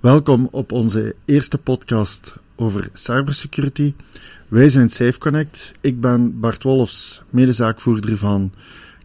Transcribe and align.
Welkom 0.00 0.48
op 0.50 0.72
onze 0.72 1.14
eerste 1.24 1.58
podcast 1.58 2.34
over 2.56 2.88
cybersecurity. 2.92 3.94
Wij 4.48 4.68
zijn 4.68 4.90
SafeConnect. 4.90 5.72
Ik 5.80 6.00
ben 6.00 6.40
Bart 6.40 6.62
Wolfs, 6.62 7.22
medezaakvoerder 7.30 8.16
van 8.16 8.52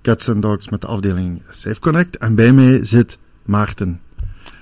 Cats 0.02 0.30
and 0.30 0.42
Dogs 0.42 0.70
met 0.70 0.82
de 0.82 0.88
afdeling 0.88 1.42
SafeConnect. 1.50 2.18
En 2.18 2.36
bij 2.36 2.52
mij 2.52 2.86
zit 2.86 3.18
Maarten. 3.44 4.02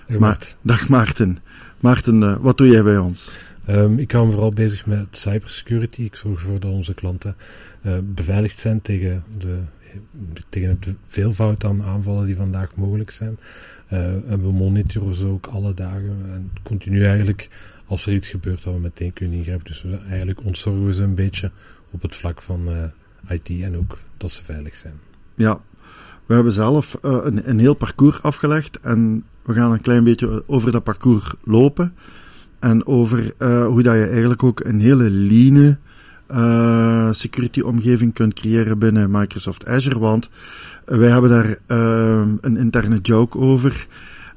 Hey, 0.06 0.20
Ma-. 0.20 0.38
Dag 0.62 0.90
Maarten. 0.90 1.38
Maarten, 1.80 2.24
eh, 2.24 2.38
wat 2.38 2.58
doe 2.58 2.68
jij 2.68 2.84
bij 2.84 2.98
ons? 2.98 3.32
Ehm, 3.66 3.98
ik 3.98 4.12
hou 4.12 4.26
me 4.26 4.32
vooral 4.32 4.54
bezig 4.54 4.86
met 4.86 5.08
cybersecurity. 5.12 6.02
Ik 6.02 6.16
zorg 6.16 6.40
ervoor 6.40 6.60
dat 6.60 6.72
onze 6.72 6.94
klanten 6.94 7.36
eh, 7.82 7.98
beveiligd 8.04 8.60
zijn 8.60 8.82
tegen, 8.82 9.24
de, 9.38 9.60
tegen 10.50 10.78
het 10.80 10.96
veelvoud 11.08 11.64
aan 11.64 11.84
aanvallen 11.84 12.26
die 12.26 12.36
vandaag 12.36 12.76
mogelijk 12.76 13.12
zijn. 13.12 13.38
Eh, 13.92 14.32
en 14.32 14.42
we 14.42 14.52
monitoren 14.52 15.16
ze 15.16 15.26
ook 15.26 15.48
alle 15.48 15.74
dagen 15.74 16.26
en 16.26 16.52
continu 16.64 17.06
eigenlijk 17.06 17.50
als 17.86 18.06
er 18.06 18.14
iets 18.14 18.30
gebeurt 18.30 18.64
dat 18.64 18.74
we 18.74 18.80
meteen 18.80 19.14
kunnen 19.14 19.38
ingrijpen. 19.38 19.66
Dus 19.66 19.82
we, 19.82 19.98
eigenlijk 20.10 20.44
ontzorgen 20.44 20.86
we 20.86 20.94
ze 20.94 21.04
een 21.04 21.16
beetje 21.16 21.52
op 21.92 22.02
het 22.02 22.16
vlak 22.16 22.42
van 22.42 22.68
eh, 22.68 23.36
IT 23.36 23.50
en 23.62 23.78
ook 23.78 23.98
dat 24.18 24.32
ze 24.32 24.44
veilig 24.44 24.76
zijn. 24.76 24.94
Ja, 25.36 25.62
we 26.26 26.34
hebben 26.34 26.54
zelf 26.54 26.98
eh, 27.02 27.20
een, 27.24 27.50
een 27.50 27.60
heel 27.60 27.74
parcours 27.74 28.22
afgelegd 28.22 28.80
en 28.80 29.24
we 29.42 29.54
gaan 29.54 29.72
een 29.72 29.82
klein 29.82 30.04
beetje 30.04 30.44
over 30.48 30.72
dat 30.72 30.84
parcours 30.84 31.34
lopen. 31.44 31.94
En 32.60 32.86
over 32.86 33.34
hoe 33.66 33.84
dat 33.84 33.96
je 33.96 34.06
eigenlijk 34.06 34.44
ook 34.44 34.60
een 34.60 34.80
hele 34.80 35.10
lean 35.10 35.78
eh, 36.32 37.12
security 37.12 37.60
omgeving 37.60 38.14
kunt 38.14 38.34
creëren 38.34 38.80
binnen 38.80 39.12
Microsoft 39.12 39.68
Azure. 39.68 40.00
Want 40.00 40.30
wij 40.86 41.10
hebben 41.10 41.30
daar 41.30 41.58
eh, 41.68 42.22
een 42.42 42.58
interne 42.58 43.00
joke 43.02 43.38
over. 43.38 43.88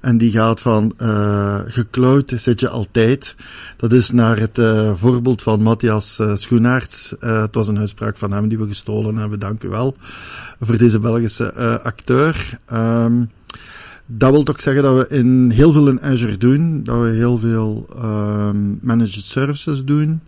En 0.01 0.19
die 0.19 0.31
gaat 0.31 0.61
van 0.61 0.95
eh 0.97 1.61
geklauwd 1.67 2.33
zit 2.37 2.61
je 2.61 2.69
altijd. 2.69 3.35
Dat 3.77 3.93
is 3.93 4.11
naar 4.11 4.39
het 4.39 4.59
eh, 4.59 4.95
voorbeeld 4.95 5.43
van 5.43 5.63
Matthias 5.63 6.19
eh, 6.19 6.37
Schoenaerts. 6.37 7.15
Het 7.19 7.55
was 7.55 7.69
een 7.69 7.79
uitspraak 7.79 8.17
van 8.17 8.33
hem 8.33 8.49
die 8.49 8.59
we 8.59 8.67
gestolen 8.67 9.17
hebben. 9.17 9.41
Dank 9.41 9.63
u 9.63 9.69
wel 9.69 9.97
voor 10.61 10.79
deze 10.79 10.99
Belgische 10.99 11.81
acteur. 11.83 12.59
Ehm, 12.67 13.25
dat 14.07 14.31
wil 14.31 14.47
ook 14.47 14.61
zeggen 14.61 14.83
dat 14.83 14.97
we 15.09 15.15
in 15.15 15.51
heel 15.51 15.73
veel 15.73 15.89
in 15.89 16.03
Azure 16.03 16.37
doen. 16.37 16.85
Dat 16.85 17.01
we 17.03 17.09
heel 17.09 17.39
veel 17.39 17.87
ehm, 17.97 18.57
managed 18.81 19.25
services 19.25 19.85
doen. 19.85 20.21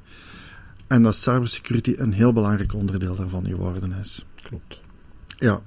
En 0.86 1.02
dat 1.02 1.16
cybersecurity 1.16 1.94
een 1.96 2.12
heel 2.12 2.32
belangrijk 2.32 2.74
onderdeel 2.74 3.16
daarvan 3.16 3.46
geworden 3.46 3.92
is. 3.92 4.26
Klopt. 4.42 4.80
Ja. 5.38 5.60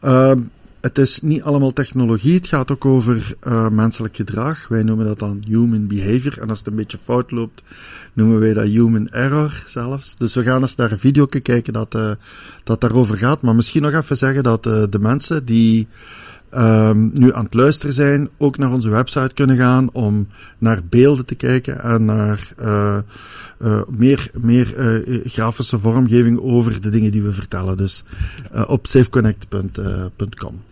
Ehm, 0.00 0.40
het 0.80 0.98
is 0.98 1.20
niet 1.20 1.42
allemaal 1.42 1.72
technologie, 1.72 2.34
het 2.34 2.46
gaat 2.46 2.70
ook 2.70 2.84
over 2.84 3.34
eh, 3.40 3.68
menselijk 3.68 4.16
gedrag. 4.16 4.68
Wij 4.68 4.82
noemen 4.82 5.06
dat 5.06 5.18
dan 5.18 5.42
human 5.46 5.86
behavior. 5.86 6.38
En 6.38 6.48
als 6.48 6.58
het 6.58 6.66
een 6.66 6.74
beetje 6.74 6.98
fout 6.98 7.30
loopt, 7.30 7.62
noemen 8.12 8.38
wij 8.40 8.54
dat 8.54 8.66
human 8.66 9.08
error 9.08 9.64
zelfs. 9.66 10.16
Dus 10.16 10.34
we 10.34 10.42
gaan 10.42 10.62
eens 10.62 10.76
naar 10.76 10.92
een 10.92 10.98
video 10.98 11.26
kijken 11.26 11.72
dat, 11.72 11.94
eh, 11.94 12.10
dat 12.64 12.80
daarover 12.80 13.16
gaat. 13.16 13.42
Maar 13.42 13.54
misschien 13.54 13.82
nog 13.82 13.92
even 13.92 14.16
zeggen 14.16 14.42
dat 14.42 14.66
eh, 14.66 14.84
de 14.90 14.98
mensen 14.98 15.44
die 15.44 15.88
ehm, 16.50 17.08
nu 17.12 17.34
aan 17.34 17.44
het 17.44 17.54
luisteren 17.54 17.94
zijn, 17.94 18.28
ook 18.38 18.58
naar 18.58 18.72
onze 18.72 18.90
website 18.90 19.34
kunnen 19.34 19.56
gaan 19.56 19.90
om 19.92 20.28
naar 20.58 20.80
beelden 20.84 21.26
te 21.26 21.34
kijken 21.34 21.82
en 21.82 22.04
naar 22.04 22.48
eh, 22.56 22.98
eh, 23.58 23.82
meer, 23.88 24.30
meer 24.34 24.76
eh, 24.76 25.20
grafische 25.24 25.78
vormgeving 25.78 26.40
over 26.40 26.80
de 26.80 26.88
dingen 26.88 27.12
die 27.12 27.22
we 27.22 27.32
vertellen. 27.32 27.76
Dus 27.76 28.04
op 28.66 28.86
safeconnect.com. 28.86 30.62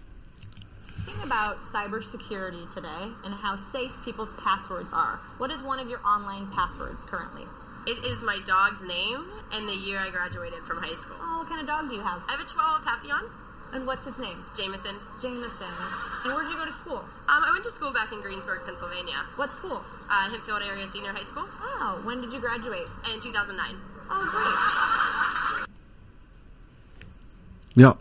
About 1.24 1.56
cybersecurity 1.72 2.64
today 2.74 3.04
and 3.24 3.34
how 3.42 3.56
safe 3.72 3.92
people's 4.04 4.32
passwords 4.44 4.92
are. 4.92 5.18
What 5.38 5.50
is 5.50 5.60
one 5.64 5.80
of 5.82 5.88
your 5.88 6.00
online 6.04 6.46
passwords 6.54 7.04
currently? 7.10 7.46
It 7.86 7.98
is 8.06 8.22
my 8.22 8.40
dog's 8.46 8.80
name 8.80 9.20
and 9.50 9.68
the 9.68 9.76
year 9.76 9.98
I 10.00 10.10
graduated 10.10 10.64
from 10.64 10.78
high 10.78 10.96
school. 10.96 11.16
Oh, 11.20 11.38
what 11.38 11.48
kind 11.48 11.60
of 11.60 11.66
dog 11.66 11.88
do 11.90 11.94
you 11.94 12.00
have? 12.00 12.22
I 12.28 12.32
have 12.32 12.40
a 12.40 12.48
Chihuahua 12.48 12.80
Papillon, 12.80 13.28
And 13.72 13.86
what's 13.86 14.06
its 14.06 14.18
name? 14.18 14.38
Jameson. 14.56 14.94
Jameson. 15.20 15.72
And 16.24 16.32
where 16.34 16.44
did 16.44 16.52
you 16.52 16.58
go 16.58 16.66
to 16.66 16.72
school? 16.82 17.00
Um, 17.28 17.42
I 17.44 17.50
went 17.52 17.64
to 17.64 17.72
school 17.72 17.92
back 17.92 18.12
in 18.12 18.20
Greensburg, 18.20 18.60
Pennsylvania, 18.64 19.18
What 19.36 19.54
school? 19.56 19.82
uh, 20.10 20.30
Hempfield 20.30 20.62
Area 20.62 20.86
Senior 20.88 21.12
High 21.12 21.24
School, 21.26 21.46
Oh, 21.80 21.98
when 22.04 22.20
did 22.20 22.32
you 22.32 22.40
graduate? 22.40 22.88
in 23.12 23.20
2009. 23.20 23.76
Oh, 24.10 24.20
great. 24.32 25.68
Ja, 27.72 27.96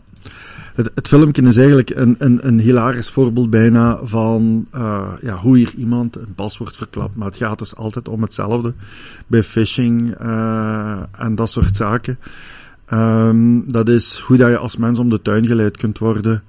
het, 0.74 0.90
het 0.94 1.08
filmpje 1.08 1.42
is 1.42 1.56
eigenlijk 1.56 1.90
een, 1.90 2.14
een, 2.18 2.46
een 2.46 2.58
hilarisch 2.60 3.10
voorbeeld 3.10 3.50
bijna 3.50 4.04
van 4.04 4.66
eh, 4.70 5.12
ja, 5.22 5.36
hoe 5.36 5.56
hier 5.56 5.74
iemand 5.74 6.16
een 6.16 6.34
paswoord 6.34 6.76
verklapt. 6.76 7.16
Maar 7.16 7.28
het 7.28 7.36
gaat 7.36 7.58
dus 7.58 7.76
altijd 7.76 8.08
om 8.08 8.22
hetzelfde 8.22 8.74
bij 9.26 9.42
phishing 9.42 10.14
eh, 10.14 11.02
en 11.12 11.34
dat 11.34 11.50
soort 11.50 11.76
zaken. 11.76 12.18
Ehm, 12.94 13.60
dat 13.66 13.88
is 13.88 14.18
hoe 14.18 14.36
dat 14.36 14.48
je 14.48 14.58
als 14.58 14.76
mens 14.76 14.98
om 14.98 15.08
de 15.10 15.22
tuin 15.22 15.46
geleid 15.46 15.76
kunt 15.76 15.98
worden 15.98 16.42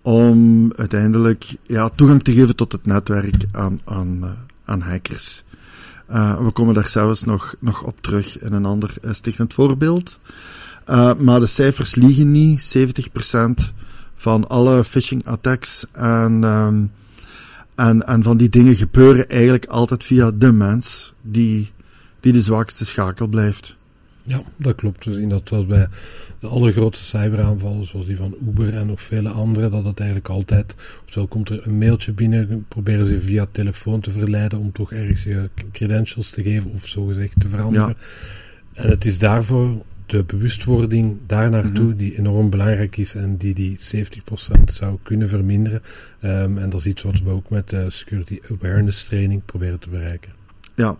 om 0.00 0.72
uiteindelijk 0.76 1.56
ja, 1.66 1.88
toegang 1.88 2.22
te 2.22 2.32
geven 2.32 2.56
tot 2.56 2.72
het 2.72 2.86
netwerk 2.86 3.44
aan, 3.52 3.80
aan, 3.84 4.18
eh, 4.22 4.30
aan 4.64 4.80
hackers. 4.80 5.44
Eh, 6.06 6.44
we 6.44 6.50
komen 6.50 6.74
daar 6.74 6.88
zelfs 6.88 7.24
nog, 7.24 7.54
nog 7.58 7.82
op 7.82 8.00
terug 8.00 8.38
in 8.38 8.52
een 8.52 8.64
ander 8.64 8.94
uh, 9.04 9.12
stichtend 9.12 9.54
voorbeeld. 9.54 10.18
Maar 11.18 11.40
de 11.40 11.46
cijfers 11.46 11.94
liegen 11.94 12.30
niet. 12.30 12.76
70% 12.76 13.72
van 14.14 14.48
alle 14.48 14.84
phishing 14.84 15.26
attacks 15.26 15.86
en, 15.92 16.42
um, 16.42 16.90
en, 17.74 18.06
en 18.06 18.22
van 18.22 18.36
die 18.36 18.48
dingen 18.48 18.76
gebeuren 18.76 19.28
eigenlijk 19.28 19.66
altijd 19.66 20.04
via 20.04 20.30
de 20.30 20.52
mens 20.52 21.12
die, 21.20 21.72
die 22.20 22.32
de 22.32 22.42
zwakste 22.42 22.84
schakel 22.84 23.26
blijft. 23.26 23.76
Ja, 24.22 24.42
dat 24.56 24.74
klopt. 24.74 25.04
We 25.04 25.14
zien 25.14 25.28
dat 25.28 25.66
bij 25.66 25.88
de 26.40 26.46
allergrootste 26.46 27.04
cyberaanvallen, 27.04 27.86
zoals 27.86 28.06
die 28.06 28.16
van 28.16 28.34
Uber 28.48 28.74
en 28.74 28.86
nog 28.86 29.02
vele 29.02 29.28
andere, 29.28 29.68
dat 29.68 29.84
het 29.84 29.98
eigenlijk 29.98 30.28
altijd, 30.28 30.74
ofwel 31.06 31.26
komt 31.26 31.48
er 31.48 31.66
een 31.66 31.78
mailtje 31.78 32.12
binnen, 32.12 32.64
proberen 32.68 33.06
ze 33.06 33.20
via 33.20 33.46
telefoon 33.52 34.00
te 34.00 34.10
verleiden 34.10 34.58
om 34.58 34.72
toch 34.72 34.92
ergens 34.92 35.22
je 35.22 35.48
credentials 35.72 36.30
te 36.30 36.42
geven 36.42 36.70
of 36.70 36.86
zogezegd 36.88 37.40
te 37.40 37.48
veranderen. 37.48 37.96
Ja. 38.72 38.82
En 38.82 38.88
het 38.88 39.04
is 39.04 39.18
daarvoor 39.18 39.82
de 40.06 40.22
bewustwording 40.24 41.16
daar 41.26 41.50
naartoe 41.50 41.84
Mhm. 41.84 41.96
die 41.96 42.18
enorm 42.18 42.50
belangrijk 42.50 42.96
is 42.96 43.14
en 43.14 43.36
die 43.36 43.54
die 43.54 43.76
70% 43.80 44.72
zou 44.72 44.98
kunnen 45.02 45.28
verminderen. 45.28 45.82
Um, 46.24 46.58
en 46.58 46.70
dat 46.70 46.80
is 46.80 46.86
iets 46.86 47.02
wat 47.02 47.20
we 47.20 47.30
ook 47.30 47.50
met 47.50 47.68
de 47.68 47.90
Security 47.90 48.38
Awareness 48.50 49.04
Training 49.04 49.44
proberen 49.44 49.78
te 49.78 49.88
bereiken. 49.88 50.32
Ja, 50.74 50.96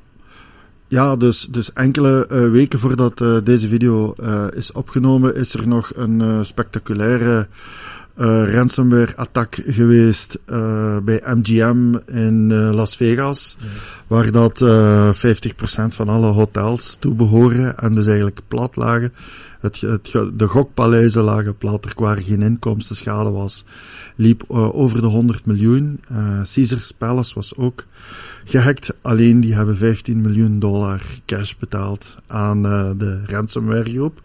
ja, 0.92 1.16
dus, 1.16 1.46
dus 1.50 1.72
enkele 1.72 2.28
uh, 2.32 2.50
weken 2.50 2.78
voordat 2.78 3.20
uh, 3.20 3.36
deze 3.44 3.68
video 3.68 4.14
uh, 4.20 4.46
is 4.54 4.72
opgenomen, 4.72 5.34
is 5.36 5.54
er 5.54 5.68
nog 5.68 5.90
een 5.94 6.46
spectaculaire 6.46 7.46
ransomware-attack 8.14 9.62
geweest 9.66 10.38
bij 11.04 11.22
MGM 11.24 11.94
in 12.06 12.52
Las 12.54 12.96
Vegas, 12.96 13.56
ja. 13.58 13.66
waar 14.06 14.30
dat 14.30 14.64
50% 15.16 15.94
van 15.94 16.08
alle 16.08 16.26
hotels 16.26 16.96
toe 17.00 17.14
behoren 17.14 17.78
en 17.78 17.92
dus 17.92 18.06
eigenlijk 18.06 18.40
plat 18.48 18.76
lagen. 18.76 19.12
Het, 19.60 19.80
het, 19.80 20.12
de 20.34 20.46
gokpaleizen 20.46 21.22
lagen 21.22 21.56
plat, 21.56 21.84
er 21.84 21.92
waar 21.96 22.16
geen 22.16 22.42
inkomstenschade 22.42 23.30
was, 23.30 23.64
liep 24.16 24.44
over 24.50 25.00
de 25.00 25.06
100 25.06 25.46
miljoen. 25.46 26.00
Caesars 26.54 26.92
Palace 26.92 27.34
was 27.34 27.56
ook 27.56 27.84
gehackt. 28.44 28.92
Alleen 29.02 29.40
die 29.40 29.54
hebben 29.54 29.76
15 29.76 30.20
miljoen 30.20 30.58
dollar 30.58 31.02
cash 31.26 31.54
betaald 31.58 32.16
aan 32.26 32.66
uh, 32.66 32.90
de 32.96 33.22
ransomware 33.26 33.90
groep. 33.90 34.20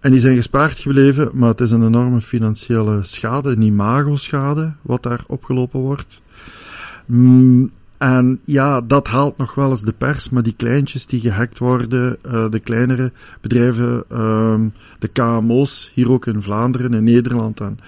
En 0.00 0.10
die 0.10 0.20
zijn 0.20 0.36
gespaard 0.36 0.78
gebleven, 0.78 1.30
maar 1.32 1.48
het 1.48 1.60
is 1.60 1.70
een 1.70 1.86
enorme 1.86 2.20
financiële 2.20 3.02
schade, 3.02 3.50
een 3.50 3.62
imago-schade, 3.62 4.72
wat 4.82 5.02
daar 5.02 5.24
opgelopen 5.26 5.80
wordt. 5.80 6.20
Mm, 7.06 7.70
en 7.98 8.40
ja, 8.44 8.80
dat 8.80 9.06
haalt 9.06 9.36
nog 9.36 9.54
wel 9.54 9.70
eens 9.70 9.82
de 9.82 9.92
pers, 9.92 10.30
maar 10.30 10.42
die 10.42 10.54
kleintjes 10.56 11.06
die 11.06 11.20
gehackt 11.20 11.58
worden, 11.58 12.16
uh, 12.26 12.50
de 12.50 12.58
kleinere 12.58 13.12
bedrijven, 13.40 14.04
uh, 14.12 14.60
de 14.98 15.08
KMO's, 15.08 15.90
hier 15.94 16.10
ook 16.10 16.26
in 16.26 16.42
Vlaanderen, 16.42 16.94
in 16.94 17.04
Nederland 17.04 17.60
en, 17.60 17.78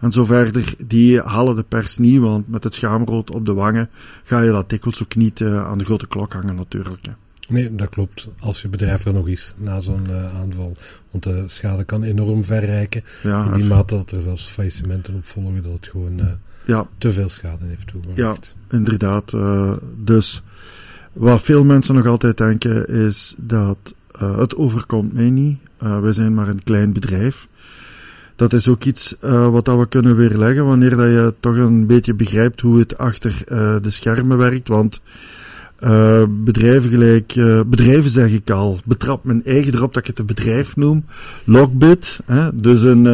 en 0.00 0.12
zo 0.12 0.24
verder, 0.24 0.74
die 0.86 1.20
halen 1.20 1.56
de 1.56 1.64
pers 1.68 1.98
niet, 1.98 2.20
want 2.20 2.48
met 2.48 2.64
het 2.64 2.74
schaamrood 2.74 3.30
op 3.30 3.44
de 3.44 3.54
wangen 3.54 3.88
ga 4.24 4.40
je 4.40 4.50
dat 4.50 4.70
dikwijls 4.70 5.02
ook 5.02 5.16
niet 5.16 5.40
uh, 5.40 5.66
aan 5.66 5.78
de 5.78 5.84
grote 5.84 6.06
klok 6.06 6.32
hangen 6.32 6.54
natuurlijk. 6.54 7.06
Nee, 7.48 7.74
dat 7.74 7.88
klopt. 7.88 8.28
Als 8.38 8.62
je 8.62 8.68
bedrijf 8.68 9.04
er 9.04 9.12
nog 9.12 9.28
is 9.28 9.54
na 9.58 9.80
zo'n 9.80 10.06
uh, 10.10 10.40
aanval. 10.40 10.76
Want 11.10 11.24
de 11.24 11.44
schade 11.46 11.84
kan 11.84 12.02
enorm 12.02 12.44
verrijken. 12.44 13.04
Ja, 13.22 13.44
in 13.44 13.52
die 13.52 13.68
mate 13.68 13.94
dat 13.94 14.10
er 14.10 14.22
zelfs 14.22 14.46
faillissementen 14.46 15.14
op 15.14 15.26
volgen, 15.26 15.62
dat 15.62 15.72
het 15.72 15.88
gewoon 15.88 16.20
uh, 16.20 16.26
ja. 16.66 16.86
te 16.98 17.12
veel 17.12 17.28
schade 17.28 17.64
heeft 17.64 17.86
toegebracht. 17.86 18.54
Ja, 18.68 18.76
inderdaad. 18.76 19.32
Uh, 19.32 19.76
dus 19.96 20.42
wat 21.12 21.42
veel 21.42 21.64
mensen 21.64 21.94
nog 21.94 22.06
altijd 22.06 22.36
denken 22.36 22.88
is 22.88 23.34
dat 23.38 23.94
het 24.18 24.56
overkomt 24.56 25.12
mij 25.12 25.30
niet. 25.30 25.58
we 25.78 26.12
zijn 26.12 26.34
maar 26.34 26.48
een 26.48 26.62
klein 26.62 26.92
bedrijf. 26.92 27.48
dat 28.36 28.52
is 28.52 28.68
ook 28.68 28.84
iets 28.84 29.16
wat 29.20 29.64
dat 29.64 29.78
we 29.78 29.88
kunnen 29.88 30.16
weerleggen 30.16 30.66
wanneer 30.66 30.96
dat 30.96 31.06
je 31.06 31.34
toch 31.40 31.56
een 31.56 31.86
beetje 31.86 32.14
begrijpt 32.14 32.60
hoe 32.60 32.78
het 32.78 32.98
achter 32.98 33.42
de 33.82 33.90
schermen 33.90 34.38
werkt. 34.38 34.68
Want 34.68 35.00
uh, 35.84 36.22
bedrijven 36.28 36.90
gelijk, 36.90 37.34
bedrijven 37.66 38.10
zeg 38.10 38.30
ik 38.30 38.50
al, 38.50 38.80
betrap 38.84 39.24
mijn 39.24 39.44
eigen 39.44 39.74
erop 39.74 39.94
dat 39.94 40.02
ik 40.02 40.08
het 40.08 40.18
een 40.18 40.26
bedrijf 40.26 40.76
noem. 40.76 41.04
Lockbit, 41.44 42.20
hè, 42.24 42.56
dus 42.56 42.82
een, 42.82 43.04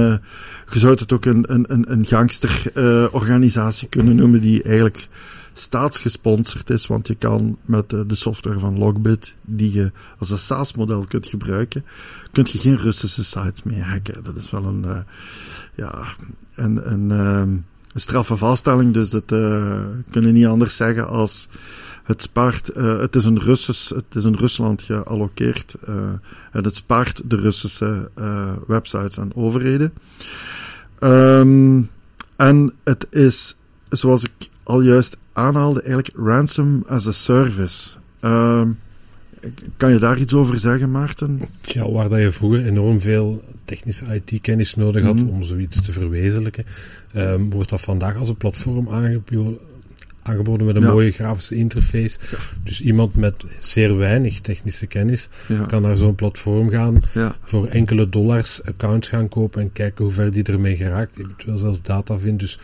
je 0.71 0.79
zou 0.79 0.93
het 0.93 1.13
ook 1.13 1.25
een, 1.25 1.53
een, 1.53 1.93
een 1.93 2.07
gangsterorganisatie 2.07 3.89
kunnen 3.89 4.17
noemen 4.17 4.41
die 4.41 4.63
eigenlijk 4.63 5.09
staatsgesponsord 5.53 6.71
is, 6.71 6.87
want 6.87 7.07
je 7.07 7.15
kan 7.15 7.57
met 7.65 7.91
de 7.91 8.15
software 8.15 8.59
van 8.59 8.79
Logbit, 8.79 9.35
die 9.43 9.73
je 9.73 9.93
als 10.19 10.31
een 10.31 10.39
SaaS-model 10.39 11.05
kunt 11.09 11.27
gebruiken, 11.27 11.85
kun 12.33 12.47
je 12.51 12.59
geen 12.59 12.77
Russische 12.77 13.25
sites 13.25 13.63
meer 13.63 13.85
hacken. 13.85 14.25
Dat 14.25 14.37
is 14.37 14.51
wel 14.51 14.65
een, 14.65 14.85
uh, 14.85 14.99
ja, 15.75 16.07
een, 16.55 16.93
een, 16.93 17.11
een 17.11 17.65
straffe 17.95 18.37
vaststelling, 18.37 18.95
dus 18.95 19.11
dat 19.11 19.33
uh, 19.33 19.81
kunnen 20.11 20.35
niet 20.35 20.47
anders 20.47 20.77
zeggen 20.77 21.09
als 21.09 21.49
het 22.09 22.23
spaart, 22.23 22.77
uh, 22.77 22.99
het 23.01 23.15
is 23.15 23.25
een 23.25 23.41
Russisch, 23.41 23.89
het 23.89 24.15
is 24.15 24.25
in 24.25 24.35
Rusland 24.35 24.83
gealloceerd, 24.83 25.75
uh, 25.89 25.95
en 26.53 26.65
het 26.65 26.75
spaart 26.75 27.23
de 27.25 27.37
Russische 27.37 28.11
uh, 28.19 28.53
websites 28.67 29.17
en 29.17 29.35
overheden. 29.35 29.93
Um, 31.03 31.91
en 32.37 32.73
het 32.85 33.07
is, 33.11 33.57
zoals 33.89 34.25
ik 34.25 34.49
al 34.63 34.81
juist 34.81 35.17
aanhaalde, 35.33 35.81
eigenlijk 35.81 36.11
ransom 36.17 36.85
as 36.87 37.07
a 37.07 37.13
service. 37.13 37.97
Uh, 38.21 38.63
kan 39.77 39.93
je 39.93 39.99
daar 39.99 40.19
iets 40.19 40.35
over 40.35 40.61
zeggen, 40.61 40.91
Maarten? 40.91 41.41
Ja, 41.63 41.91
waar 41.91 42.09
dat 42.09 42.21
je 42.21 42.33
vroeger 42.33 42.65
enorm 42.65 43.01
veel 43.01 43.43
technische 43.65 44.05
IT-kennis 44.25 44.75
nodig 44.75 45.03
had 45.03 45.17
mm. 45.17 45.29
om 45.29 45.43
zoiets 45.43 45.83
te 45.83 45.93
verwezenlijken, 45.93 46.65
um, 47.17 47.51
wordt 47.51 47.71
dat 47.71 47.81
vandaag 47.81 48.17
als 48.17 48.29
een 48.29 48.37
platform 48.37 48.89
aangeboden, 48.89 49.59
aangeboden 50.29 50.67
met 50.67 50.77
een 50.77 50.83
ja. 50.83 50.93
mooie 50.93 51.11
grafische 51.11 51.55
interface. 51.55 52.19
Ja. 52.31 52.39
Dus 52.63 52.81
iemand 52.81 53.15
met 53.15 53.35
zeer 53.61 53.97
weinig 53.97 54.41
technische 54.41 54.87
kennis 54.87 55.29
ja. 55.49 55.65
kan 55.65 55.83
naar 55.83 55.97
zo'n 55.97 56.15
platform 56.15 56.71
gaan, 56.71 57.03
voor 57.45 57.67
enkele 57.67 58.09
dollars 58.09 58.63
accounts 58.65 59.09
gaan 59.09 59.29
kopen 59.29 59.61
en 59.61 59.73
kijken 59.73 60.05
hoe 60.05 60.13
ver 60.13 60.33
die 60.33 60.43
ermee 60.43 60.77
geraakt, 60.77 61.19
eventueel 61.19 61.59
zelfs 61.59 61.79
data 61.83 62.19
vindt. 62.19 62.41
Dus 62.41 62.59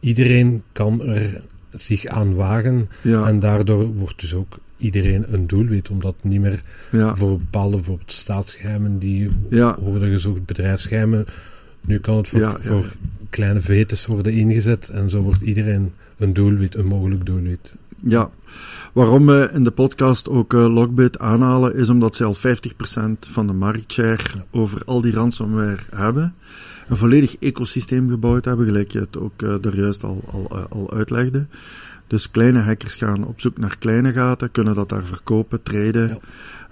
iedereen 0.00 0.62
kan 0.72 1.02
er 1.02 1.42
zich 1.78 2.06
aan 2.06 2.34
wagen. 2.34 2.88
En 3.02 3.38
daardoor 3.38 3.86
wordt 3.86 4.20
dus 4.20 4.34
ook 4.34 4.58
iedereen 4.76 5.24
een 5.32 5.46
doelwit, 5.46 5.90
omdat 5.90 6.14
niet 6.20 6.40
meer 6.40 6.60
voor 7.14 7.38
bepaalde 7.38 7.76
bijvoorbeeld 7.76 8.12
staatsgeheimen 8.12 8.98
die 8.98 9.30
worden 9.78 10.10
gezocht, 10.10 10.44
bedrijfsgeheimen. 10.44 11.24
Nu 11.80 11.98
kan 11.98 12.16
het 12.16 12.28
voor, 12.28 12.56
voor 12.60 12.92
kleine 13.30 13.60
vetes 13.60 14.06
worden 14.06 14.32
ingezet 14.32 14.88
en 14.88 15.10
zo 15.10 15.20
wordt 15.20 15.42
iedereen 15.42 15.92
een 16.16 16.32
doelwit, 16.32 16.74
een 16.74 16.86
mogelijk 16.86 17.26
doelwit. 17.26 17.76
Ja, 18.06 18.30
waarom 18.92 19.26
we 19.26 19.50
in 19.52 19.64
de 19.64 19.70
podcast 19.70 20.28
ook 20.28 20.52
uh, 20.52 20.74
Logbit 20.74 21.18
aanhalen, 21.18 21.74
is 21.74 21.88
omdat 21.88 22.16
ze 22.16 22.24
al 22.24 22.36
50% 22.36 22.40
van 23.18 23.46
de 23.46 23.52
marktshare 23.52 24.44
over 24.50 24.82
al 24.84 25.00
die 25.00 25.12
ransomware 25.12 25.82
hebben 25.90 26.34
een 26.88 26.96
volledig 26.96 27.36
ecosysteem 27.38 28.10
gebouwd 28.10 28.44
hebben, 28.44 28.66
gelijk 28.66 28.90
je 28.90 29.00
het 29.00 29.18
ook 29.18 29.42
uh, 29.42 29.54
daar 29.60 29.76
juist 29.76 30.04
al, 30.04 30.24
al, 30.30 30.58
eh, 30.58 30.64
al 30.68 30.92
uitlegde. 30.92 31.46
Dus 32.06 32.30
kleine 32.30 32.60
hackers 32.60 32.94
gaan 32.94 33.26
op 33.26 33.40
zoek 33.40 33.58
naar 33.58 33.78
kleine 33.78 34.12
gaten, 34.12 34.50
kunnen 34.50 34.74
dat 34.74 34.88
daar 34.88 35.04
verkopen, 35.04 35.62
traden. 35.62 36.08
Ja. 36.08 36.18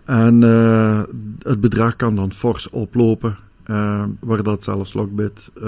En 0.04 0.42
uh, 0.42 1.02
het 1.38 1.60
bedrag 1.60 1.96
kan 1.96 2.16
dan 2.16 2.32
fors 2.32 2.70
oplopen, 2.70 3.36
uh, 3.70 4.04
waar 4.20 4.42
dat 4.42 4.64
zelfs 4.64 4.92
Lockbit 4.92 5.50
uh, 5.56 5.62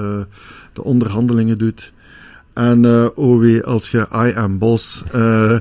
de 0.72 0.84
onderhandelingen 0.84 1.58
doet. 1.58 1.92
En 2.54 2.84
uh, 2.84 3.08
oh 3.14 3.40
wee, 3.40 3.62
als 3.62 3.90
je 3.90 4.06
I 4.12 4.32
am 4.36 4.58
boss 4.58 5.02
uh, 5.14 5.58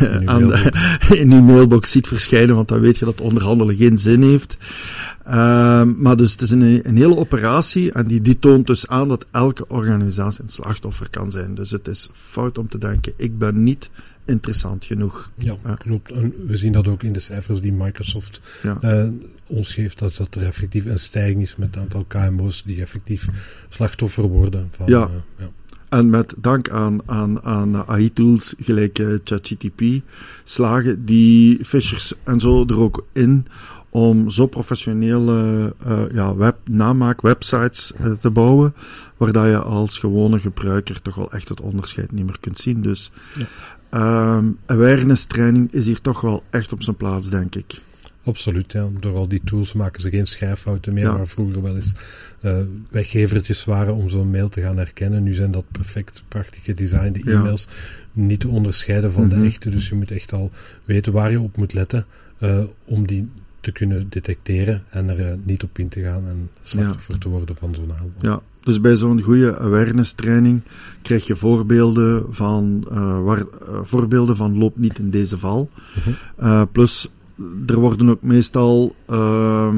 in, 0.00 0.28
aan 0.30 0.46
de, 0.46 0.72
in 1.16 1.30
je 1.30 1.42
mailbox 1.42 1.90
ziet 1.90 2.08
verschijnen, 2.08 2.54
want 2.54 2.68
dan 2.68 2.80
weet 2.80 2.98
je 2.98 3.04
dat 3.04 3.20
onderhandelen 3.20 3.76
geen 3.76 3.98
zin 3.98 4.22
heeft. 4.22 4.56
Uh, 5.26 5.82
maar 5.82 6.16
dus 6.16 6.32
het 6.32 6.40
is 6.40 6.50
een, 6.50 6.88
een, 6.88 6.96
hele 6.96 7.16
operatie 7.16 7.92
en 7.92 8.06
die, 8.06 8.22
die 8.22 8.38
toont 8.38 8.66
dus 8.66 8.88
aan 8.88 9.08
dat 9.08 9.26
elke 9.30 9.68
organisatie 9.68 10.42
een 10.42 10.48
slachtoffer 10.48 11.10
kan 11.10 11.30
zijn. 11.30 11.54
Dus 11.54 11.70
het 11.70 11.88
is 11.88 12.10
fout 12.12 12.58
om 12.58 12.68
te 12.68 12.78
denken, 12.78 13.12
ik 13.16 13.38
ben 13.38 13.62
niet 13.62 13.90
interessant 14.24 14.84
genoeg. 14.84 15.30
Ja, 15.36 15.56
klopt. 15.78 16.12
En 16.12 16.34
we 16.46 16.56
zien 16.56 16.72
dat 16.72 16.88
ook 16.88 17.02
in 17.02 17.12
de 17.12 17.20
cijfers 17.20 17.60
die 17.60 17.72
Microsoft 17.72 18.40
ja. 18.62 18.78
uh, 18.80 19.08
ons 19.46 19.72
geeft, 19.72 19.98
dat, 19.98 20.16
dat 20.16 20.34
er 20.34 20.42
effectief 20.42 20.84
een 20.84 20.98
stijging 20.98 21.42
is 21.42 21.56
met 21.56 21.74
het 21.74 21.78
aantal 21.78 22.04
KMO's 22.04 22.62
die 22.66 22.80
effectief 22.80 23.28
slachtoffer 23.68 24.24
worden. 24.24 24.68
Van, 24.70 24.86
ja. 24.86 25.08
Uh, 25.08 25.14
ja. 25.38 25.50
En 25.94 26.10
met 26.10 26.34
dank 26.36 26.70
aan, 26.70 27.00
aan, 27.06 27.42
aan 27.42 27.86
AI-tools 27.86 28.54
gelijk 28.58 28.98
uh, 28.98 29.18
ChatGTP 29.24 29.82
slagen 30.44 31.04
die 31.04 31.64
phishers 31.64 32.12
en 32.22 32.40
zo 32.40 32.64
er 32.66 32.78
ook 32.78 33.04
in 33.12 33.46
om 33.90 34.30
zo 34.30 34.46
professionele 34.46 35.72
uh, 35.86 36.02
ja, 36.12 36.36
web, 36.36 36.56
namaak 36.64 37.20
websites 37.20 37.92
uh, 38.00 38.12
te 38.12 38.30
bouwen, 38.30 38.74
waar 39.16 39.32
dat 39.32 39.46
je 39.46 39.58
als 39.58 39.98
gewone 39.98 40.40
gebruiker 40.40 41.02
toch 41.02 41.14
wel 41.14 41.32
echt 41.32 41.48
het 41.48 41.60
onderscheid 41.60 42.12
niet 42.12 42.24
meer 42.24 42.40
kunt 42.40 42.58
zien. 42.58 42.82
Dus 42.82 43.10
ja. 43.90 44.36
um, 44.36 44.58
awareness 44.66 45.24
training 45.24 45.72
is 45.72 45.86
hier 45.86 46.00
toch 46.00 46.20
wel 46.20 46.42
echt 46.50 46.72
op 46.72 46.82
zijn 46.82 46.96
plaats, 46.96 47.28
denk 47.28 47.54
ik. 47.54 47.80
Absoluut, 48.24 48.72
ja. 48.72 48.88
Door 49.00 49.14
al 49.14 49.28
die 49.28 49.40
tools 49.44 49.72
maken 49.72 50.02
ze 50.02 50.10
geen 50.10 50.26
schrijffouten 50.26 50.92
meer, 50.92 51.04
ja. 51.04 51.16
waar 51.16 51.26
vroeger 51.26 51.62
wel 51.62 51.76
eens 51.76 51.92
uh, 52.42 52.58
weggevertjes 52.90 53.64
waren 53.64 53.94
om 53.94 54.08
zo'n 54.08 54.30
mail 54.30 54.48
te 54.48 54.60
gaan 54.60 54.76
herkennen. 54.76 55.22
Nu 55.22 55.34
zijn 55.34 55.50
dat 55.50 55.64
perfect, 55.72 56.22
prachtig 56.28 56.64
gedesignde 56.64 57.20
e-mails, 57.20 57.68
ja. 57.70 58.22
niet 58.22 58.40
te 58.40 58.48
onderscheiden 58.48 59.12
van 59.12 59.24
mm 59.24 59.30
-hmm. 59.30 59.40
de 59.40 59.46
echte. 59.46 59.70
Dus 59.70 59.88
je 59.88 59.94
moet 59.94 60.10
echt 60.10 60.32
al 60.32 60.50
weten 60.84 61.12
waar 61.12 61.30
je 61.30 61.40
op 61.40 61.56
moet 61.56 61.72
letten 61.72 62.06
uh, 62.40 62.64
om 62.84 63.06
die 63.06 63.28
te 63.60 63.72
kunnen 63.72 64.06
detecteren 64.08 64.82
en 64.90 65.08
er 65.08 65.20
uh, 65.20 65.34
niet 65.44 65.62
op 65.62 65.78
in 65.78 65.88
te 65.88 66.00
gaan 66.00 66.26
en 66.28 66.50
slachtoffer 66.62 67.14
ja. 67.14 67.20
te 67.20 67.28
worden 67.28 67.56
van 67.56 67.74
zo'n 67.74 67.92
aanval. 67.92 68.10
Ja, 68.20 68.40
dus 68.60 68.80
bij 68.80 68.96
zo'n 68.96 69.22
goede 69.22 69.58
awareness 69.58 70.12
training 70.12 70.60
krijg 71.02 71.26
je 71.26 71.36
voorbeelden 71.36 72.34
van, 72.34 72.86
waar, 73.24 73.44
voorbeelden 73.82 74.36
van 74.36 74.58
loop 74.58 74.78
niet 74.78 74.98
in 74.98 75.10
deze 75.10 75.38
val. 75.38 75.70
Mm 75.94 76.14
-hmm. 76.36 76.68
plus 76.72 77.10
er 77.66 77.78
worden 77.78 78.08
ook 78.08 78.22
meestal 78.22 78.94
uh, 79.10 79.74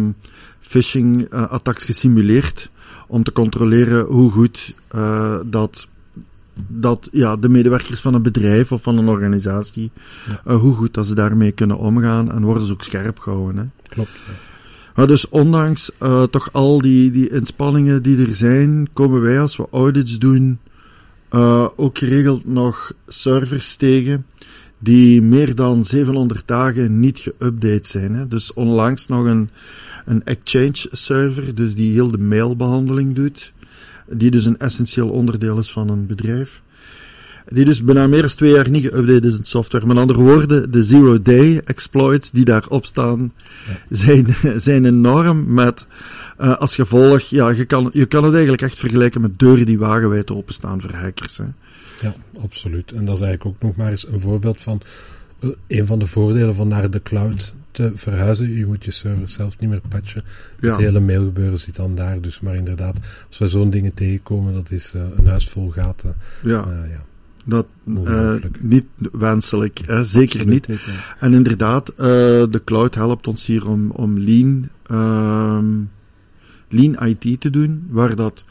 phishing 0.61 1.33
uh, 1.35 1.51
attacks 1.51 1.85
gesimuleerd 1.85 2.71
om 3.07 3.23
te 3.23 3.33
controleren 3.33 4.05
hoe 4.05 4.31
goed 4.31 4.75
uh, 4.95 5.39
dat, 5.47 5.89
dat 6.67 7.09
ja, 7.13 7.37
de 7.37 7.49
medewerkers 7.49 8.01
van 8.01 8.15
een 8.15 8.23
bedrijf 8.23 8.73
of 8.73 8.83
van 8.83 8.99
een 8.99 9.09
organisatie, 9.09 9.91
ja. 10.27 10.53
uh, 10.53 10.61
hoe 10.61 10.75
goed 10.75 10.95
dat 10.95 11.07
ze 11.07 11.15
daarmee 11.15 11.53
kunnen 11.53 11.79
omgaan 11.79 12.33
en 12.33 12.45
worden 12.45 12.67
ze 12.67 12.73
ook 12.73 12.83
scherp 12.83 13.19
gehouden. 13.19 13.57
Hè. 13.57 13.89
Klopt. 13.89 14.11
Ja. 14.95 15.07
dus 15.07 15.29
ondanks 15.29 15.91
uh, 16.03 16.23
toch 16.23 16.49
al 16.53 16.81
die, 16.81 17.11
die 17.11 17.31
inspanningen 17.31 18.03
die 18.03 18.27
er 18.27 18.35
zijn, 18.35 18.89
komen 18.93 19.21
wij 19.21 19.41
als 19.41 19.57
we 19.57 19.67
audits 19.71 20.19
doen 20.19 20.59
ook 21.77 21.99
geregeld 21.99 22.47
nog 22.47 22.93
servers 23.07 23.77
tegen 23.77 24.27
die 24.87 25.23
meer 25.23 25.55
dan 25.55 25.85
700 25.85 26.43
dagen 26.47 27.01
niet 27.01 27.21
geüpdate 27.21 27.87
zijn. 27.87 28.15
Hè. 28.15 28.29
Dus 28.29 28.53
onlangs 28.53 29.07
nog 29.07 29.25
een, 29.25 29.51
een 30.05 30.25
Exchange 30.25 30.89
server, 30.91 31.55
dus 31.55 31.75
die 31.75 31.93
heel 31.93 32.11
de 32.11 32.19
mailbehandeling 32.19 33.15
doet, 33.15 33.53
die 34.09 34.31
dus 34.31 34.45
een 34.45 34.59
essentieel 34.59 35.09
onderdeel 35.09 35.59
is 35.59 35.73
van 35.73 35.89
een 35.89 36.07
bedrijf. 36.07 36.63
Die 37.49 37.65
dus 37.65 37.83
bijna 37.83 38.07
meer 38.07 38.21
dan 38.21 38.31
twee 38.31 38.53
jaar 38.53 38.71
niet 38.71 38.91
geüpdate 38.91 39.27
is 39.27 39.39
in 39.39 39.45
software. 39.45 39.87
Met 39.87 39.97
andere 39.97 40.21
woorden, 40.21 40.71
de 40.71 40.85
zero-day 40.85 41.61
exploits 41.65 42.31
die 42.31 42.45
daarop 42.45 42.87
staan, 42.87 43.33
ja. 43.69 43.97
zijn, 43.97 44.27
zijn 44.69 44.85
enorm 44.85 45.53
met 45.55 45.87
uh, 46.41 46.57
als 46.57 46.75
gevolg, 46.75 47.21
ja, 47.21 47.49
je 47.49 47.65
kan, 47.65 47.91
je 47.93 48.07
kan 48.07 48.25
het 48.25 48.33
eigenlijk 48.33 48.63
echt 48.63 48.79
vergelijken 48.79 49.21
met 49.21 49.39
deuren 49.39 49.67
die 49.67 49.79
wagenwijd 49.79 50.31
openstaan 50.31 50.81
voor 50.81 50.95
hackers. 50.95 51.37
Hè. 51.37 51.45
Ja, 52.01 52.15
absoluut. 52.41 52.93
En 52.93 53.05
dat 53.05 53.17
is 53.17 53.23
eigenlijk 53.23 53.57
ook 53.57 53.69
nog 53.69 53.77
maar 53.77 53.91
eens 53.91 54.09
een 54.09 54.21
voorbeeld 54.21 54.61
van 54.61 54.81
uh, 55.41 55.51
een 55.67 55.87
van 55.87 55.99
de 55.99 56.07
voordelen 56.07 56.55
van 56.55 56.69
naar 56.69 56.91
de 56.91 57.03
cloud 57.03 57.55
te 57.71 57.91
verhuizen. 57.95 58.53
Je 58.53 58.67
moet 58.67 58.85
je 58.85 58.91
server 58.91 59.29
zelf 59.29 59.59
niet 59.59 59.71
meer 59.71 59.81
patchen. 59.89 60.25
Ja. 60.61 60.71
Het 60.71 60.81
hele 60.81 61.01
mailgebeuren 61.01 61.61
zit 61.61 61.77
dan 61.77 61.95
daar. 61.95 62.21
Dus 62.21 62.41
maar 62.41 62.55
inderdaad, 62.55 62.97
als 63.29 63.39
we 63.39 63.49
zo'n 63.49 63.71
dingen 63.71 63.95
tegenkomen, 63.95 64.53
dat 64.53 64.71
is 64.71 64.93
uh, 64.97 65.03
een 65.17 65.27
huis 65.27 65.49
vol 65.49 65.71
gaten. 65.71 66.17
Ja. 66.43 66.67
Uh, 66.67 66.91
ja. 66.91 67.05
Dat 67.45 67.67
niet 68.61 68.85
wenselijk, 69.13 69.81
hè? 69.87 70.05
zeker 70.05 70.41
Absoluut 70.41 70.69
niet. 70.69 70.87
niet 70.87 70.97
En 71.19 71.35
inderdaad, 71.35 71.87
de 71.97 72.63
cloud 72.65 72.95
helpt 72.95 73.27
ons 73.27 73.47
hier 73.47 73.69
om, 73.69 73.91
om 73.91 74.19
lean, 74.19 74.69
uh, 74.91 75.59
lean 76.69 77.07
IT 77.09 77.41
te 77.41 77.51
doen, 77.51 77.87
waar 77.91 78.17
dat 78.17 78.45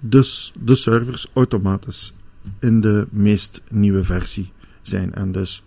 dus 0.00 0.52
de 0.60 0.74
servers 0.74 1.26
automatisch 1.32 2.14
in 2.58 2.80
de 2.80 3.06
meest 3.10 3.60
nieuwe 3.70 4.04
versie 4.04 4.52
zijn 4.82 5.14
en 5.14 5.32
dus 5.32 5.64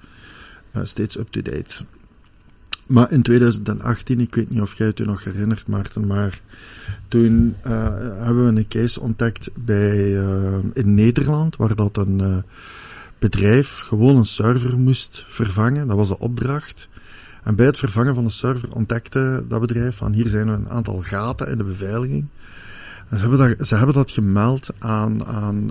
uh, 0.76 0.84
steeds 0.84 1.18
up-to-date. 1.18 1.86
Maar 2.88 3.12
in 3.12 3.22
2018, 3.22 4.20
ik 4.20 4.36
weet 4.36 4.50
niet 4.50 4.62
of 4.62 4.74
jij 4.74 4.88
het 4.88 4.98
je 4.98 5.06
nog 5.06 5.24
herinnert, 5.24 5.68
Maarten, 5.68 6.08
maar 6.08 6.42
toen 7.08 7.56
uh, 7.66 7.72
hebben 7.98 8.54
we 8.54 8.60
een 8.60 8.68
case 8.68 9.00
ontdekt 9.00 9.50
bij, 9.54 9.98
uh, 9.98 10.58
in 10.74 10.94
Nederland, 10.94 11.56
waar 11.56 11.76
dat 11.76 11.98
een 11.98 12.44
bedrijf 13.20 13.80
gewoon 13.80 14.16
een 14.16 14.26
server 14.26 14.78
moest 14.78 15.26
vervangen. 15.28 15.88
Dat 15.88 15.98
was 15.98 16.08
de 16.08 16.20
opdracht. 16.20 16.90
En 17.44 17.56
bij 17.56 17.66
het 17.66 17.78
vervangen 17.78 18.16
van 18.16 18.24
de 18.24 18.30
server 18.30 18.74
ontdekte 18.74 19.46
dat 19.48 19.60
bedrijf 19.60 19.96
van 19.96 20.14
hier 20.14 20.28
zijn 20.28 20.48
een 20.48 20.70
aantal 20.70 21.02
gaten 21.02 21.48
in 21.48 21.58
de 21.58 21.64
beveiliging. 21.64 22.26
Ze, 23.10 23.16
hebben 23.16 23.38
dat, 23.38 23.68
ze 23.68 23.76
hebben 23.76 23.96
dat 23.96 24.12
gemeld 24.12 24.70
aan, 24.80 25.26
aan 25.26 25.68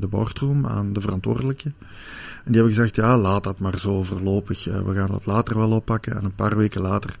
de 0.00 0.06
boardroom, 0.10 0.66
aan 0.66 0.92
de 0.92 1.00
verantwoordelijke. 1.00 1.72
En 2.44 2.52
die 2.52 2.54
hebben 2.54 2.74
gezegd, 2.74 2.96
ja, 2.96 3.18
laat 3.18 3.44
dat 3.44 3.58
maar 3.58 3.78
zo 3.78 4.02
voorlopig. 4.02 4.64
We 4.64 4.94
gaan 4.94 5.10
dat 5.10 5.26
later 5.26 5.56
wel 5.56 5.70
oppakken. 5.70 6.16
En 6.16 6.24
een 6.24 6.34
paar 6.34 6.56
weken 6.56 6.80
later 6.80 7.18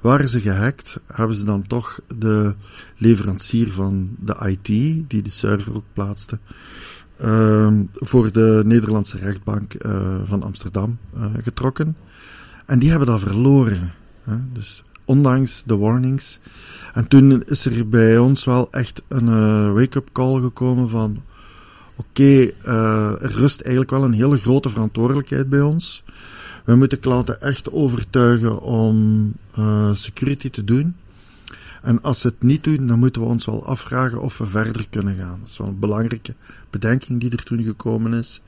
waren 0.00 0.28
ze 0.28 0.40
gehackt, 0.40 1.00
hebben 1.06 1.36
ze 1.36 1.44
dan 1.44 1.66
toch 1.66 2.00
de 2.18 2.54
leverancier 2.96 3.72
van 3.72 4.16
de 4.18 4.36
IT, 4.40 4.66
die 5.10 5.22
de 5.22 5.30
server 5.30 5.74
ook 5.74 5.84
plaatste, 5.92 6.38
uh, 7.24 7.72
voor 7.92 8.32
de 8.32 8.62
Nederlandse 8.64 9.18
rechtbank 9.18 9.74
uh, 9.74 10.20
van 10.24 10.42
Amsterdam 10.42 10.98
uh, 11.16 11.24
getrokken. 11.42 11.96
En 12.66 12.78
die 12.78 12.90
hebben 12.90 13.08
dat 13.08 13.20
verloren. 13.20 13.92
Hè? 14.22 14.36
Dus 14.52 14.84
ondanks 15.06 15.62
de 15.66 15.76
warnings. 15.76 16.38
En 16.94 17.08
toen 17.08 17.42
is 17.42 17.64
er 17.64 17.88
bij 17.88 18.18
ons 18.18 18.44
wel 18.44 18.68
echt 18.70 19.02
een 19.08 19.26
uh, 19.26 19.72
wake-up 19.72 20.08
call 20.12 20.40
gekomen 20.40 20.88
van 20.88 21.22
oké, 21.96 22.08
okay, 22.08 22.54
er 23.20 23.32
rust 23.32 23.60
eigenlijk 23.60 23.90
wel 23.90 24.04
een 24.04 24.12
hele 24.12 24.38
grote 24.38 24.68
verantwoordelijkheid 24.68 25.48
bij 25.48 25.60
ons. 25.60 26.04
We 26.64 26.74
moeten 26.74 27.00
klanten 27.00 27.40
echt 27.40 27.72
overtuigen 27.72 28.60
om 28.60 29.32
uh, 29.58 29.94
security 29.94 30.50
te 30.50 30.64
doen. 30.64 30.96
En 31.82 32.02
als 32.02 32.20
ze 32.20 32.26
het 32.26 32.42
niet 32.42 32.64
doen, 32.64 32.86
dan 32.86 32.98
moeten 32.98 33.22
we 33.22 33.28
ons 33.28 33.44
wel 33.44 33.66
afvragen 33.66 34.20
of 34.20 34.38
we 34.38 34.46
verder 34.46 34.86
kunnen 34.90 35.16
gaan. 35.16 35.38
Dat 35.38 35.48
is 35.48 35.58
wel 35.58 35.66
een 35.66 35.78
belangrijke 35.78 36.34
bedenking 36.70 37.20
die 37.20 37.30
er 37.30 37.42
toen 37.42 37.62
gekomen 37.62 38.12
is. 38.12 38.40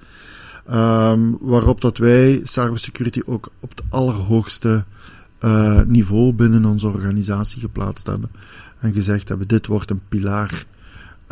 Um, 0.70 1.38
waarop 1.40 1.80
dat 1.80 1.98
wij 1.98 2.40
cybersecurity 2.44 3.20
ook 3.24 3.50
op 3.60 3.70
het 3.70 3.82
allerhoogste 3.88 4.84
uh, 5.40 5.80
niveau 5.86 6.32
binnen 6.32 6.64
onze 6.64 6.88
organisatie 6.88 7.60
geplaatst 7.60 8.06
hebben. 8.06 8.30
En 8.80 8.92
gezegd 8.92 9.28
hebben, 9.28 9.48
dit 9.48 9.66
wordt 9.66 9.90
een 9.90 10.02
pilaar. 10.08 10.64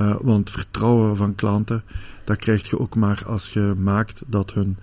Uh, 0.00 0.14
want 0.20 0.50
vertrouwen 0.50 1.16
van 1.16 1.34
klanten, 1.34 1.82
dat 2.24 2.36
krijg 2.36 2.70
je 2.70 2.78
ook 2.78 2.94
maar 2.94 3.22
als 3.26 3.50
je 3.50 3.74
maakt 3.78 4.22
dat 4.26 4.52
hun 4.52 4.76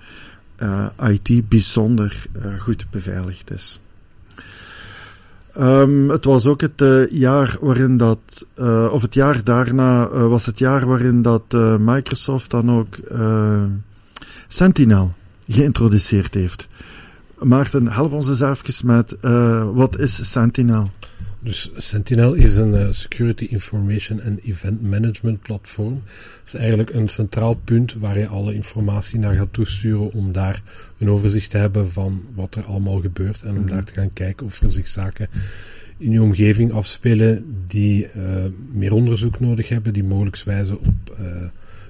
uh, 0.59 0.85
IT 0.97 1.49
bijzonder 1.49 2.25
goed 2.59 2.85
beveiligd 2.89 3.51
is. 3.51 3.79
Um, 5.59 6.09
het 6.09 6.25
was 6.25 6.45
ook 6.45 6.61
het 6.61 7.07
jaar 7.11 7.57
waarin 7.61 7.97
dat, 7.97 8.45
of 8.91 9.01
het 9.01 9.13
jaar 9.13 9.43
daarna 9.43 10.09
was 10.09 10.45
het 10.45 10.59
jaar 10.59 10.85
waarin 10.87 11.21
dat 11.21 11.43
Microsoft 11.79 12.51
dan 12.51 12.71
ook 12.71 12.97
Sentinel 14.47 15.13
geïntroduceerd 15.47 16.33
heeft. 16.33 16.67
Maarten, 17.43 17.87
help 17.87 18.11
ons 18.11 18.27
eens 18.27 18.39
even 18.39 18.87
met 18.87 19.15
wat 19.73 19.99
is 19.99 20.31
Sentinel? 20.31 20.89
Dus 21.43 21.71
Sentinel 21.75 22.33
is 22.33 22.55
een 22.55 22.73
uh, 22.73 22.87
Security 22.91 23.43
Information 23.43 24.21
and 24.21 24.39
Event 24.43 24.81
Management 24.81 25.41
platform. 25.41 26.01
Het 26.03 26.53
is 26.53 26.53
eigenlijk 26.53 26.93
een 26.93 27.07
centraal 27.07 27.53
punt 27.53 27.93
waar 27.93 28.17
je 28.17 28.27
alle 28.27 28.53
informatie 28.53 29.19
naar 29.19 29.35
gaat 29.35 29.53
toesturen 29.53 30.13
om 30.13 30.31
daar 30.31 30.61
een 30.97 31.09
overzicht 31.09 31.49
te 31.49 31.57
hebben 31.57 31.91
van 31.91 32.21
wat 32.35 32.55
er 32.55 32.65
allemaal 32.65 32.99
gebeurt 32.99 33.41
en 33.41 33.49
om 33.49 33.55
-hmm. 33.55 33.67
daar 33.67 33.83
te 33.83 33.93
gaan 33.93 34.13
kijken 34.13 34.45
of 34.45 34.61
er 34.61 34.71
zich 34.71 34.87
zaken 34.87 35.27
in 35.97 36.11
je 36.11 36.21
omgeving 36.21 36.71
afspelen 36.71 37.45
die 37.67 38.07
uh, 38.15 38.45
meer 38.71 38.93
onderzoek 38.93 39.39
nodig 39.39 39.69
hebben, 39.69 39.93
die 39.93 40.03
mogelijk 40.03 40.43
wijzen 40.45 40.79
op 40.79 41.17
uh, 41.19 41.25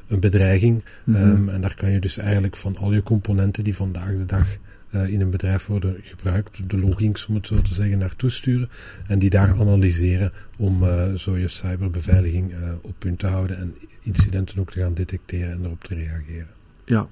een 0.08 0.20
bedreiging. 0.20 0.84
-hmm. 1.04 1.16
um, 1.16 1.50
en 1.50 1.62
daar 1.62 1.76
kan 1.76 1.92
je 1.92 2.00
dus 2.00 2.18
eigenlijk 2.18 2.56
van 2.56 2.78
al 2.78 2.94
je 2.94 3.04
componenten 3.04 3.64
die 3.64 3.76
vandaag 3.76 4.10
de 4.10 4.26
dag 4.26 4.48
uh, 4.94 5.08
in 5.08 5.22
een 5.22 5.30
bedrijf 5.30 5.66
worden 5.66 5.96
gebruikt, 6.04 6.70
de 6.70 6.78
loggings 6.78 7.26
om 7.26 7.36
het 7.36 7.48
zo 7.48 7.62
te 7.62 7.74
zeggen, 7.74 7.98
naartoe 7.98 8.30
sturen 8.30 8.70
en 9.08 9.20
die 9.20 9.30
daar 9.30 9.60
analyseren 9.60 10.32
om 10.58 10.84
uh, 10.84 11.14
zo 11.14 11.38
je 11.38 11.48
cyberbeveiliging 11.48 12.52
uh, 12.52 12.58
op 12.82 12.94
punt 12.98 13.20
te 13.20 13.28
houden 13.28 13.58
en 13.58 13.76
incidenten 14.02 14.60
ook 14.60 14.72
te 14.72 14.80
gaan 14.80 14.94
detecteren 14.94 15.52
en 15.52 15.66
erop 15.66 15.84
te 15.84 15.96
reageren. 15.96 16.48
Ja. 16.86 17.08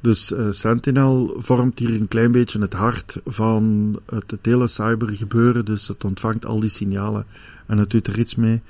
Dus 0.00 0.32
Sentinel 0.50 1.34
vormt 1.36 1.78
hier 1.78 2.00
een 2.00 2.08
klein 2.08 2.32
beetje 2.32 2.60
het 2.60 2.72
hart 2.72 3.20
van 3.24 3.94
het, 4.06 4.30
het 4.30 4.46
hele 4.46 4.66
cybergebeuren, 4.66 5.64
dus 5.64 5.88
het 5.88 6.04
ontvangt 6.04 6.46
al 6.46 6.60
die 6.60 6.70
signalen 6.70 7.26
en 7.66 7.78
het 7.78 7.90
doet 7.90 8.06
er 8.06 8.18
iets 8.18 8.34
mee. 8.34 8.60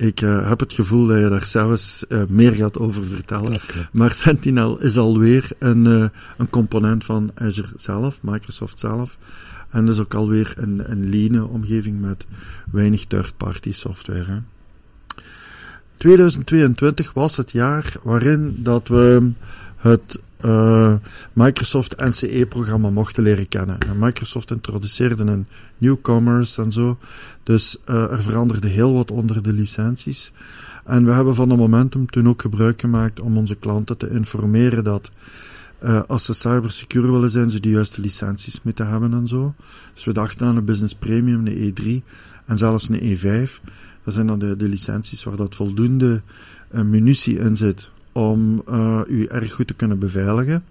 Ik 0.00 0.20
uh, 0.20 0.48
heb 0.48 0.60
het 0.60 0.72
gevoel 0.72 1.06
dat 1.06 1.18
je 1.18 1.28
daar 1.28 1.44
zelfs 1.44 2.04
uh, 2.08 2.22
meer 2.28 2.52
gaat 2.52 2.78
over 2.78 3.04
vertellen. 3.04 3.60
Maar 3.92 4.12
Sentinel 4.12 4.78
is 4.78 4.96
alweer 4.96 5.50
een, 5.58 5.84
uh, 5.84 6.04
een 6.36 6.50
component 6.50 7.04
van 7.04 7.30
Azure 7.34 7.72
zelf, 7.76 8.22
Microsoft 8.22 8.78
zelf. 8.78 9.18
En 9.70 9.86
dus 9.86 9.98
ook 9.98 10.14
alweer 10.14 10.54
een, 10.56 10.90
een 10.90 11.08
lean 11.08 11.48
omgeving 11.48 12.00
met 12.00 12.26
weinig 12.72 13.04
third-party 13.06 13.72
software. 13.72 14.24
Hè. 14.24 14.38
2022 15.96 17.12
was 17.12 17.36
het 17.36 17.50
jaar 17.50 17.92
waarin 18.02 18.56
dat 18.58 18.88
we 18.88 19.30
het 19.76 20.18
uh, 20.44 20.94
Microsoft 21.32 21.96
NCE-programma 21.96 22.90
mochten 22.90 23.22
leren 23.22 23.48
kennen. 23.48 23.78
En 23.78 23.98
Microsoft 23.98 24.50
introduceerde 24.50 25.22
een 25.22 25.46
newcomers 25.78 26.58
en 26.58 26.72
zo. 26.72 26.98
Dus 27.42 27.76
uh, 27.90 28.10
er 28.10 28.22
veranderde 28.22 28.68
heel 28.68 28.92
wat 28.92 29.10
onder 29.10 29.42
de 29.42 29.52
licenties. 29.52 30.32
En 30.84 31.04
we 31.04 31.12
hebben 31.12 31.34
van 31.34 31.48
de 31.48 31.56
momentum 31.56 32.10
toen 32.10 32.28
ook 32.28 32.40
gebruik 32.40 32.80
gemaakt 32.80 33.20
om 33.20 33.36
onze 33.36 33.54
klanten 33.54 33.96
te 33.96 34.10
informeren 34.10 34.84
dat 34.84 35.10
uh, 35.82 36.02
als 36.06 36.24
ze 36.24 36.34
cybersecure 36.34 37.10
willen 37.10 37.30
zijn, 37.30 37.50
ze 37.50 37.60
de 37.60 37.70
juiste 37.70 38.00
licenties 38.00 38.62
moeten 38.62 38.88
hebben 38.88 39.12
en 39.12 39.26
zo. 39.26 39.54
Dus 39.94 40.04
we 40.04 40.12
dachten 40.12 40.46
aan 40.46 40.56
een 40.56 40.64
Business 40.64 40.94
Premium, 40.94 41.46
een 41.46 41.74
E3 41.74 42.06
en 42.46 42.58
zelfs 42.58 42.88
een 42.88 43.18
E5. 43.18 43.50
Dat 44.04 44.14
zijn 44.14 44.26
dan 44.26 44.38
de, 44.38 44.56
de 44.56 44.68
licenties 44.68 45.24
waar 45.24 45.36
dat 45.36 45.54
voldoende 45.54 46.22
uh, 46.72 46.80
munitie 46.80 47.38
in 47.38 47.56
zit 47.56 47.90
om 48.20 48.62
uh, 48.68 49.00
u 49.06 49.24
erg 49.24 49.52
goed 49.52 49.66
te 49.66 49.74
kunnen 49.74 49.98
beveiligen. 49.98 50.64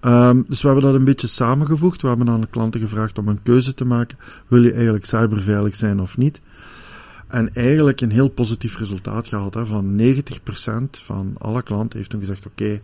Um, 0.00 0.44
dus 0.48 0.60
we 0.60 0.66
hebben 0.66 0.84
dat 0.84 0.94
een 0.94 1.04
beetje 1.04 1.26
samengevoegd. 1.26 2.02
We 2.02 2.08
hebben 2.08 2.28
aan 2.28 2.40
de 2.40 2.46
klanten 2.46 2.80
gevraagd 2.80 3.18
om 3.18 3.28
een 3.28 3.42
keuze 3.42 3.74
te 3.74 3.84
maken. 3.84 4.18
Wil 4.48 4.62
je 4.62 4.72
eigenlijk 4.72 5.04
cyberveilig 5.04 5.76
zijn 5.76 6.00
of 6.00 6.16
niet? 6.16 6.40
En 7.26 7.54
eigenlijk 7.54 8.00
een 8.00 8.10
heel 8.10 8.28
positief 8.28 8.78
resultaat 8.78 9.26
gehad. 9.26 9.54
Hè, 9.54 9.66
van 9.66 10.00
90% 10.00 10.90
van 10.90 11.34
alle 11.38 11.62
klanten 11.62 11.98
heeft 11.98 12.10
toen 12.10 12.20
gezegd: 12.20 12.46
Oké, 12.46 12.80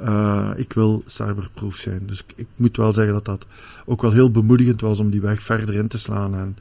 uh, 0.00 0.50
ik 0.56 0.72
wil 0.72 1.02
cyberproof 1.06 1.76
zijn. 1.76 2.06
Dus 2.06 2.18
ik, 2.18 2.32
ik, 2.36 2.46
moet 2.56 2.76
wel 2.76 2.92
zeggen 2.92 3.14
dat 3.14 3.24
dat 3.24 3.46
ook 3.84 4.02
wel 4.02 4.12
heel 4.12 4.30
bemoedigend 4.30 4.80
was 4.80 4.98
om 4.98 5.10
die 5.10 5.20
weg 5.20 5.42
verder 5.42 5.74
in 5.74 5.88
te 5.88 5.98
slaan 5.98 6.34
en 6.34 6.56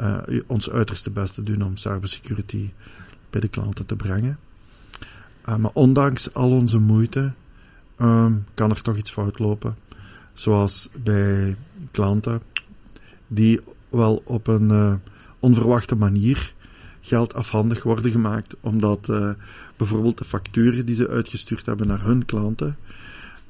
uh, 0.00 0.40
ons 0.46 0.70
uiterste 0.70 1.10
best 1.10 1.34
te 1.34 1.42
doen 1.42 1.62
om 1.62 1.76
cybersecurity 1.76 2.70
bij 3.30 3.40
de 3.40 3.48
klanten 3.48 3.86
te 3.86 3.96
brengen. 3.96 4.38
Uh, 5.48 5.56
maar 5.56 5.70
ondanks 5.74 6.34
al 6.34 6.50
onze 6.50 6.78
moeite 6.78 7.32
um, 8.00 8.44
kan 8.54 8.70
er 8.70 8.82
toch 8.82 8.96
iets 8.96 9.10
fout 9.10 9.38
lopen. 9.38 9.76
Zoals 10.32 10.88
bij 11.02 11.56
klanten 11.90 12.42
die 13.26 13.60
wel 13.90 14.22
op 14.24 14.46
een 14.46 14.70
uh, 14.70 14.94
onverwachte 15.38 15.96
manier 15.96 16.54
geld 17.00 17.34
afhandig 17.34 17.82
worden 17.82 18.10
gemaakt, 18.10 18.54
omdat 18.60 19.08
uh, 19.08 19.30
bijvoorbeeld 19.76 20.18
de 20.18 20.24
facturen 20.24 20.86
die 20.86 20.94
ze 20.94 21.08
uitgestuurd 21.08 21.66
hebben 21.66 21.86
naar 21.86 22.02
hun 22.02 22.24
klanten, 22.24 22.76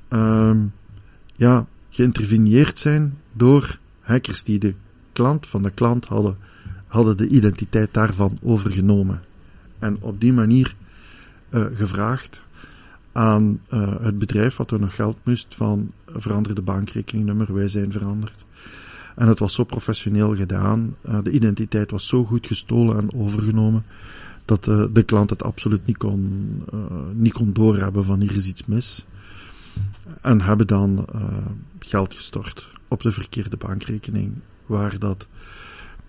um, 0.09 0.73
ja, 1.37 1.67
geïnterveneerd 1.91 2.79
zijn 2.79 3.19
door 3.33 3.79
hackers 4.01 4.43
die 4.43 4.59
de 4.59 4.75
klant 5.13 5.47
van 5.47 5.63
de 5.63 5.71
klant 5.71 6.07
hadden, 6.07 6.37
hadden 6.87 7.17
de 7.17 7.29
identiteit 7.29 7.95
daarvan 7.95 8.39
overgenomen. 8.43 9.23
En 9.79 9.97
op 10.01 10.21
die 10.21 10.33
manier 10.33 10.75
uh, 11.51 11.65
gevraagd 11.75 12.41
aan 13.13 13.61
uh, 13.75 13.95
het 14.01 14.19
bedrijf 14.19 14.57
wat 14.57 14.71
er 14.71 14.81
nog 14.81 14.95
geld 14.95 15.17
moest 15.25 15.55
van 15.55 15.93
verander 16.07 16.55
de 16.55 16.63
bankrekeningnummer, 16.63 17.55
wij 17.55 17.69
zijn 17.69 17.93
veranderd. 17.93 18.45
En 19.15 19.29
het 19.29 19.39
was 19.39 19.55
zo 19.55 19.65
professioneel 19.65 20.37
gedaan, 20.37 20.97
uh, 21.09 21.19
de 21.23 21.31
identiteit 21.31 21.91
was 21.91 22.07
zo 22.07 22.25
goed 22.25 22.47
gestolen 22.47 22.97
en 22.97 23.15
overgenomen, 23.15 23.85
dat 24.45 24.65
de 24.65 25.03
klant 25.07 25.31
het 25.31 25.43
absoluut 25.43 25.87
niet 25.87 25.97
kon, 25.97 26.63
niet 27.13 27.33
kon 27.33 27.53
doorhebben 27.53 28.05
van 28.05 28.21
hier 28.21 28.37
is 28.37 28.47
iets 28.47 28.67
mis. 28.67 29.07
En 30.21 30.41
hebben 30.41 30.67
dan 30.67 31.07
geld 31.79 32.15
gestort 32.15 32.69
op 32.89 33.03
de 33.03 33.13
verkeerde 33.13 33.57
bankrekening, 33.57 34.33
waar 34.67 34.99
dat 34.99 35.27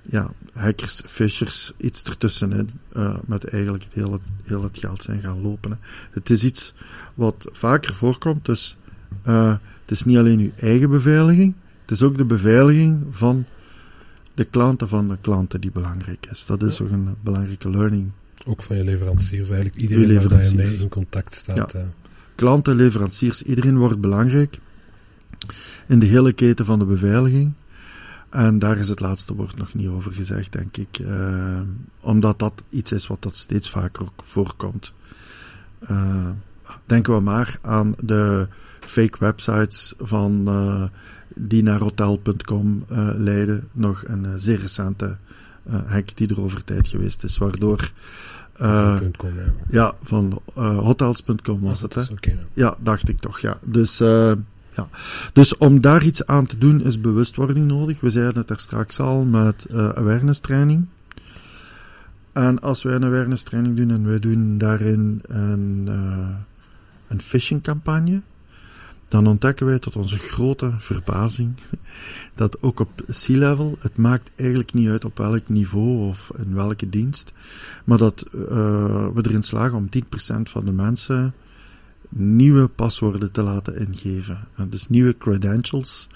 ja, 0.10 0.32
hackers, 0.54 1.02
fishers, 1.06 1.74
iets 1.78 2.04
ertussenin, 2.04 2.70
uh, 2.98 3.16
met 3.26 3.44
eigenlijk 3.44 3.84
het 3.84 3.94
hele, 3.94 4.20
heel 4.44 4.64
het 4.64 4.78
geld 4.78 5.02
zijn 5.02 5.22
gaan 5.22 5.42
lopen. 5.42 5.72
Hè. 5.72 5.78
Het 6.12 6.30
is 6.30 6.44
iets 6.44 6.74
wat 7.14 7.48
vaker 7.52 7.96
voorkomt, 7.96 8.46
dus 8.46 8.78
uh, 9.28 9.56
het 9.82 9.92
is 9.92 10.04
niet 10.04 10.18
alleen 10.18 10.40
uw 10.40 10.52
eigen 10.60 10.90
beveiliging 10.90 11.54
Het 11.82 11.92
is 11.92 12.02
ook 12.02 12.18
de 12.18 12.26
beveiliging 12.26 13.06
van 13.12 13.46
de 14.34 14.44
klanten 14.44 14.88
van 14.88 15.08
de 15.08 15.18
klanten 15.22 15.62
die 15.62 15.72
belangrijk 15.72 16.28
is. 16.32 16.46
Dat 16.46 16.64
is 16.64 16.82
ook 16.82 16.90
een 16.90 17.16
belangrijke 17.24 17.70
learning. 17.70 18.12
Ook 18.46 18.64
van 18.64 18.78
je 18.78 18.84
leveranciers 18.84 19.50
eigenlijk. 19.50 19.82
Iedereen 19.82 20.30
waar 20.30 20.44
je 20.44 20.56
mee 20.56 20.78
in 20.78 20.90
contact 20.90 21.36
staat. 21.36 21.72
Ja. 21.72 21.86
Klanten, 22.36 22.76
leveranciers, 22.76 23.42
iedereen 23.44 23.78
wordt 23.78 24.00
belangrijk 24.00 24.60
in 25.88 26.00
de 26.00 26.06
hele 26.06 26.34
keten 26.34 26.66
van 26.66 26.80
de 26.80 26.86
beveiliging. 26.86 27.54
En 28.30 28.60
daar 28.60 28.78
is 28.78 28.90
het 28.90 29.00
laatste 29.00 29.36
woord 29.36 29.58
nog 29.58 29.74
niet 29.74 29.88
over 29.88 30.12
gezegd, 30.12 30.52
denk 30.52 30.78
ik. 30.78 31.00
Uh, 31.00 31.60
omdat 32.00 32.40
dat 32.40 32.64
iets 32.70 32.92
is 32.92 33.08
wat 33.08 33.22
dat 33.22 33.36
steeds 33.36 33.70
vaker 33.70 34.02
ook 34.02 34.24
voorkomt. 34.24 34.94
Uh, 35.92 36.30
denken 36.86 37.14
we 37.14 37.22
maar 37.22 37.58
aan 37.62 37.96
de 38.00 38.48
fake 38.80 39.18
websites 39.20 39.94
van, 39.98 40.44
uh, 40.48 40.84
die 41.36 41.64
naar 41.64 41.80
hotel.com 41.80 42.86
leiden. 43.18 43.68
Nog 43.72 44.04
een 44.08 44.40
zeer 44.40 44.60
recente 44.60 45.18
hack 45.86 46.16
die 46.16 46.28
er 46.28 46.42
over 46.42 46.64
tijd 46.64 46.88
geweest 46.88 47.24
is, 47.24 47.38
waardoor... 47.38 47.92
ja. 48.60 49.02
ja. 49.70 49.96
van 50.04 50.42
hotels.com 50.54 51.62
was 51.62 51.82
het, 51.82 51.94
hè? 51.94 52.02
Okay, 52.02 52.38
ja, 52.54 52.76
dacht 52.80 53.10
ik 53.10 53.20
toch, 53.20 53.40
ja. 53.40 53.58
Dus... 53.62 54.02
Dus 55.34 55.58
om 55.58 55.82
daar 55.82 56.04
iets 56.04 56.26
aan 56.26 56.46
te 56.46 56.58
doen 56.58 56.82
is 56.82 57.02
bewustwording 57.02 57.66
nodig. 57.66 58.00
We 58.00 58.10
zeiden 58.10 58.38
het 58.38 58.48
daar 58.48 58.60
straks 58.60 59.00
al 59.00 59.24
met 59.24 59.66
uh, 59.72 59.90
awareness 59.90 60.40
training. 60.40 60.86
En 62.34 62.62
als 62.62 62.84
wij 62.84 62.96
een 62.96 63.06
awareness 63.06 63.44
training 63.44 63.76
doen 63.76 63.90
en 63.90 64.06
wij 64.06 64.20
doen 64.20 64.58
daarin 64.58 65.22
een, 65.28 65.86
uh, 65.88 66.28
een 67.08 67.22
phishing 67.22 67.64
campagne, 67.64 68.22
dan 69.08 69.28
ontdekken 69.28 69.66
wij 69.66 69.80
tot 69.80 69.96
onze 69.96 70.18
grote 70.18 70.72
verbazing 70.78 71.54
dat 72.36 72.62
ook 72.62 72.80
op 72.80 72.90
C-level, 73.06 73.78
het 73.80 73.98
maakt 73.98 74.32
eigenlijk 74.36 74.74
niet 74.74 74.90
uit 74.90 75.06
op 75.06 75.18
welk 75.18 75.50
niveau 75.50 76.08
of 76.08 76.32
in 76.38 76.54
welke 76.54 76.90
dienst, 76.90 77.32
maar 77.84 77.98
dat 77.98 78.26
uh, 78.36 78.42
we 79.14 79.22
erin 79.22 79.44
slagen 79.44 79.78
om 79.78 79.90
10% 79.96 80.42
van 80.44 80.66
de 80.66 80.72
mensen 80.72 81.34
nieuwe 82.10 82.68
paswoorden 82.68 83.32
te 83.32 83.44
laten 83.44 83.80
ingeven. 83.80 84.48
Dus 84.70 84.88
nieuwe 84.90 85.18
credentials. 85.18 86.08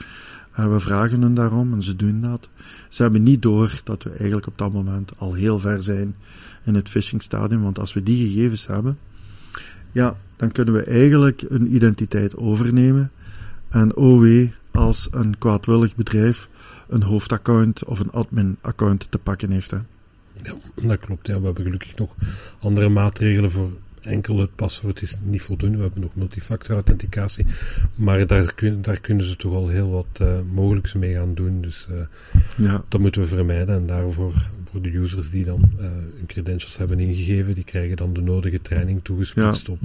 We 0.56 0.80
vragen 0.80 1.22
hen 1.22 1.34
daarom 1.34 1.74
en 1.74 1.84
ze 1.84 1.96
doen 1.96 2.22
dat. 2.22 2.50
Ze 2.90 3.02
hebben 3.02 3.24
niet 3.24 3.42
door 3.42 3.82
dat 3.84 4.04
we 4.04 4.10
eigenlijk 4.10 4.48
op 4.48 4.58
dat 4.58 4.72
moment 4.72 5.12
al 5.18 5.34
heel 5.34 5.60
ver 5.60 5.84
zijn 5.84 6.16
in 6.64 6.76
het 6.76 6.90
phishing 6.90 7.22
stadium, 7.22 7.62
want 7.62 7.80
als 7.80 7.94
we 7.94 8.04
die 8.04 8.28
gegevens 8.28 8.68
hebben, 8.68 8.98
ja, 9.92 10.18
dan 10.36 10.52
kunnen 10.52 10.74
we 10.74 10.84
eigenlijk 10.84 11.44
een 11.50 11.76
identiteit 11.76 12.38
overnemen. 12.38 13.12
En 13.70 14.20
wee, 14.20 14.54
als 14.72 15.08
een 15.12 15.38
kwaadwillig 15.38 15.96
bedrijf 15.96 16.50
een 16.88 17.04
hoofdaccount 17.04 17.86
of 17.86 18.00
een 18.00 18.12
admin-account 18.12 19.08
te 19.12 19.18
pakken 19.18 19.52
heeft. 19.52 19.72
Hè. 19.72 19.78
Ja, 20.44 20.56
dat 20.76 21.00
klopt. 21.00 21.28
Ja, 21.28 21.40
we 21.40 21.46
hebben 21.46 21.64
gelukkig 21.64 21.96
nog 21.96 22.16
andere 22.60 22.90
maatregelen 22.90 23.52
voor 23.52 23.72
enkel 24.02 24.38
het 24.38 24.56
paswoord 24.56 25.02
is 25.02 25.18
niet 25.22 25.42
voldoende. 25.42 25.78
We 25.78 25.84
hebben 25.84 26.02
nog 26.02 26.16
multifactor 26.16 26.76
authenticatie. 26.76 27.46
Maar 27.96 28.28
daar, 28.28 28.54
kun, 28.54 28.82
daar 28.82 29.02
kunnen 29.02 29.26
ze 29.26 29.36
toch 29.36 29.54
al 29.54 29.68
heel 29.68 29.90
wat 29.90 30.20
uh, 30.22 30.40
mogelijks 30.54 30.94
mee 30.94 31.14
gaan 31.14 31.34
doen. 31.34 31.62
Dus 31.62 31.88
uh, 31.92 32.02
ja. 32.58 32.84
dat 32.88 33.02
moeten 33.02 33.22
we 33.22 33.28
vermijden. 33.28 33.76
En 33.76 33.86
daarvoor, 33.86 34.34
voor 34.72 34.82
de 34.82 34.98
users 34.98 35.30
die 35.30 35.46
dan 35.46 35.72
uh, 35.80 35.82
hun 35.92 36.26
credentials 36.28 36.78
hebben 36.78 37.00
ingegeven, 37.00 37.56
die 37.56 37.64
krijgen 37.64 37.98
dan 37.98 38.14
de 38.14 38.22
nodige 38.22 38.62
training 38.62 39.04
toegespitst 39.04 39.70
op 39.70 39.80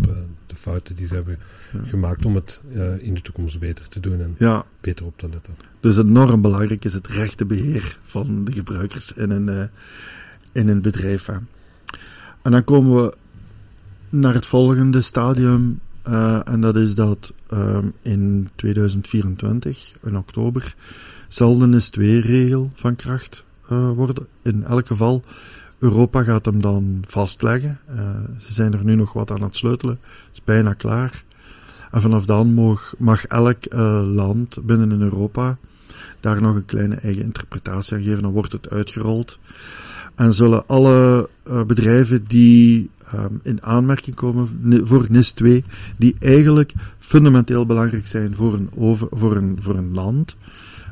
de 0.47 0.57
fouten 0.57 0.97
die 0.97 1.07
ze 1.07 1.15
hebben 1.15 1.39
ja. 1.73 1.81
gemaakt 1.85 2.25
om 2.25 2.35
het 2.35 2.61
in 3.01 3.15
de 3.15 3.23
toekomst 3.23 3.59
beter 3.59 3.89
te 3.89 4.01
doen 4.01 4.21
en 4.21 4.65
beter 4.81 5.07
op 5.07 5.19
te 5.19 5.29
letten. 5.29 5.55
Dus 5.81 5.97
enorm 5.97 6.43
belangrijk 6.43 6.85
is 6.85 6.93
het 6.93 7.07
rechtenbeheer 7.07 7.99
van 8.03 8.45
de 8.45 8.53
gebruikers 8.53 9.13
in 9.13 9.31
een, 9.31 9.69
in 10.53 10.69
een 10.69 10.81
bedrijf. 10.81 11.29
En 12.43 12.53
dan 12.53 12.65
komen 12.65 13.03
we 13.03 13.15
naar 14.21 14.35
het 14.35 14.47
volgende 14.47 15.03
stadium. 15.03 15.81
Uh, 16.09 16.49
en 16.49 16.61
dat 16.61 16.77
is 16.77 16.95
dat 16.95 17.33
uh, 17.53 17.79
in 18.03 18.49
2024, 18.57 19.93
in 20.05 20.17
oktober, 20.17 20.75
zal 21.29 21.59
de 21.59 21.67
NIS-2-regel 21.67 22.71
van 22.75 22.97
kracht 22.97 23.45
uh, 23.71 23.91
worden. 23.91 24.27
In 24.43 24.65
elk 24.65 24.87
geval, 24.87 25.23
Europa 25.79 26.23
gaat 26.23 26.45
hem 26.45 26.63
dan 26.63 27.03
vastleggen. 27.07 27.79
ze 28.39 28.53
zijn 28.53 28.73
er 28.73 28.85
nu 28.85 28.95
nog 28.95 29.13
wat 29.13 29.31
aan 29.31 29.43
het 29.43 29.57
sleutelen. 29.57 29.99
Het 30.03 30.33
is 30.33 30.45
bijna 30.45 30.73
klaar. 30.73 31.25
En 31.91 32.01
vanaf 32.01 32.25
dan 32.27 32.55
mag, 32.55 32.95
mag 32.99 33.25
elk 33.25 33.75
land 34.05 34.67
binnen 34.67 34.93
in 34.93 35.03
Europa 35.03 35.59
daar 36.21 36.41
nog 36.41 36.55
een 36.55 36.65
kleine 36.65 36.95
eigen 36.95 37.23
interpretatie 37.23 37.97
aan 37.97 38.03
geven. 38.03 38.23
Dan 38.23 38.33
wordt 38.33 38.53
het 38.53 38.71
uitgerold. 38.71 39.39
En 40.17 40.35
zullen 40.35 40.67
alle 40.67 41.29
bedrijven 41.67 42.25
die 42.27 42.91
um, 43.15 43.41
in 43.43 43.63
aanmerking 43.63 44.17
komen 44.17 44.49
voor 44.87 45.07
NIS 45.09 45.33
2, 45.33 45.65
die 45.97 46.17
eigenlijk 46.19 46.73
fundamenteel 46.99 47.67
belangrijk 47.67 48.07
zijn 48.07 48.35
voor 48.35 48.55
een, 48.55 48.71
over, 48.75 49.09
voor 49.11 49.37
een, 49.37 49.57
voor 49.61 49.75
een 49.77 49.95
land. 49.95 50.37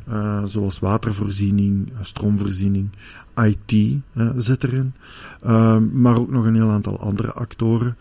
Uh, 0.09 0.45
zoals 0.45 0.79
watervoorziening, 0.79 1.93
stroomvoorziening, 2.01 2.89
IT 3.37 3.73
uh, 3.73 4.31
zit 4.37 4.65
erin. 4.65 4.95
Uh, 5.47 5.79
maar 5.93 6.19
ook 6.19 6.31
nog 6.31 6.45
een 6.45 6.55
heel 6.55 6.71
aantal 6.71 7.01
andere 7.01 7.33
actoren. 7.33 7.97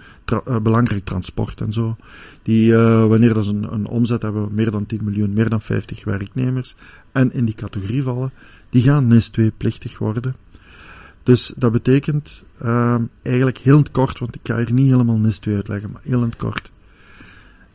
Belangrijk 0.64 1.06
transport 1.06 1.62
en 1.62 1.74
zo. 1.74 1.96
Die, 2.42 2.76
wanneer 2.76 3.34
dat 3.34 3.46
ze 3.46 3.50
een, 3.50 3.74
een, 3.74 3.88
omzet 3.88 4.22
hebben, 4.22 4.54
meer 4.54 4.72
dan 4.72 4.86
10 4.86 5.04
miljoen, 5.04 5.34
meer 5.34 5.50
dan 5.50 5.62
50 5.62 6.04
werknemers. 6.04 6.76
En 7.12 7.34
in 7.34 7.46
die 7.46 7.56
categorie 7.56 8.04
vallen, 8.04 8.32
die 8.70 8.82
gaan 8.82 9.08
NIS 9.08 9.30
2 9.30 9.52
plichtig 9.58 9.98
worden. 9.98 10.36
Dus 11.24 11.54
dat 11.56 11.72
betekent 11.72 12.44
uh, 12.64 12.96
eigenlijk 13.22 13.58
heel 13.58 13.78
in 13.78 13.84
het 13.84 13.92
kort, 13.92 14.20
want 14.20 14.36
ik 14.36 14.42
ga 14.44 14.58
hier 14.58 14.74
niet 14.74 14.92
helemaal 14.92 15.18
NIS 15.18 15.40
2 15.40 15.56
uitleggen, 15.56 15.92
maar 15.92 16.02
heel 16.04 16.20
in 16.20 16.30
het 16.30 16.36
kort, 16.36 16.72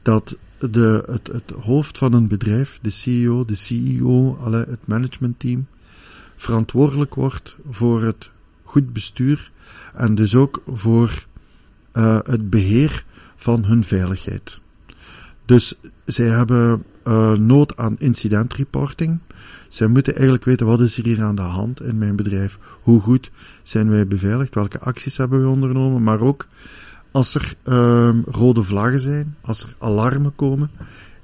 dat 0.02 0.36
de, 0.58 1.02
het, 1.06 1.26
het 1.26 1.52
hoofd 1.60 1.98
van 1.98 2.12
een 2.12 2.28
bedrijf, 2.28 2.78
de 2.82 2.90
CEO, 2.90 3.44
de 3.44 3.54
CEO, 3.54 4.38
alle, 4.42 4.66
het 4.68 4.86
managementteam, 4.86 5.66
verantwoordelijk 6.36 7.14
wordt 7.14 7.56
voor 7.70 8.02
het 8.02 8.30
goed 8.62 8.92
bestuur 8.92 9.50
en 9.94 10.14
dus 10.14 10.34
ook 10.34 10.62
voor 10.66 11.26
uh, 11.94 12.18
het 12.22 12.50
beheer 12.50 13.04
van 13.36 13.64
hun 13.64 13.84
veiligheid. 13.84 14.60
Dus 15.44 15.74
zij 16.04 16.28
hebben 16.28 16.84
uh, 17.04 17.32
nood 17.32 17.76
aan 17.76 17.98
incident 17.98 18.54
reporting. 18.54 19.18
Zij 19.68 19.86
moeten 19.86 20.14
eigenlijk 20.14 20.44
weten 20.44 20.66
wat 20.66 20.80
is 20.80 20.98
er 20.98 21.04
hier 21.04 21.22
aan 21.22 21.34
de 21.34 21.42
hand 21.42 21.82
in 21.82 21.98
mijn 21.98 22.16
bedrijf. 22.16 22.58
Hoe 22.82 23.00
goed 23.00 23.30
zijn 23.62 23.90
wij 23.90 24.06
beveiligd? 24.06 24.54
Welke 24.54 24.80
acties 24.80 25.16
hebben 25.16 25.42
we 25.42 25.48
ondernomen? 25.48 26.02
Maar 26.02 26.20
ook 26.20 26.46
als 27.10 27.34
er 27.34 27.54
um, 27.64 28.22
rode 28.26 28.62
vlaggen 28.62 29.00
zijn, 29.00 29.36
als 29.40 29.62
er 29.62 29.74
alarmen 29.78 30.34
komen, 30.34 30.70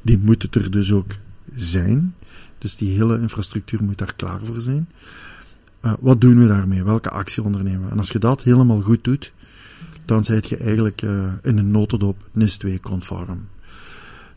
die 0.02 0.18
moeten 0.18 0.48
er 0.52 0.70
dus 0.70 0.92
ook 0.92 1.12
zijn. 1.54 2.14
Dus 2.58 2.76
die 2.76 2.96
hele 2.96 3.20
infrastructuur 3.20 3.84
moet 3.84 3.98
daar 3.98 4.14
klaar 4.16 4.40
voor 4.44 4.60
zijn. 4.60 4.88
Uh, 5.84 5.92
wat 6.00 6.20
doen 6.20 6.38
we 6.38 6.46
daarmee? 6.46 6.84
Welke 6.84 7.10
actie 7.10 7.42
ondernemen? 7.42 7.90
En 7.90 7.98
als 7.98 8.10
je 8.10 8.18
dat 8.18 8.42
helemaal 8.42 8.80
goed 8.80 9.04
doet, 9.04 9.32
dan 10.04 10.24
zijt 10.24 10.48
je 10.48 10.56
eigenlijk 10.56 11.02
uh, 11.02 11.32
in 11.42 11.58
een 11.58 11.70
notendop 11.70 12.28
NIS 12.32 12.56
2 12.56 12.80
conform. 12.80 13.46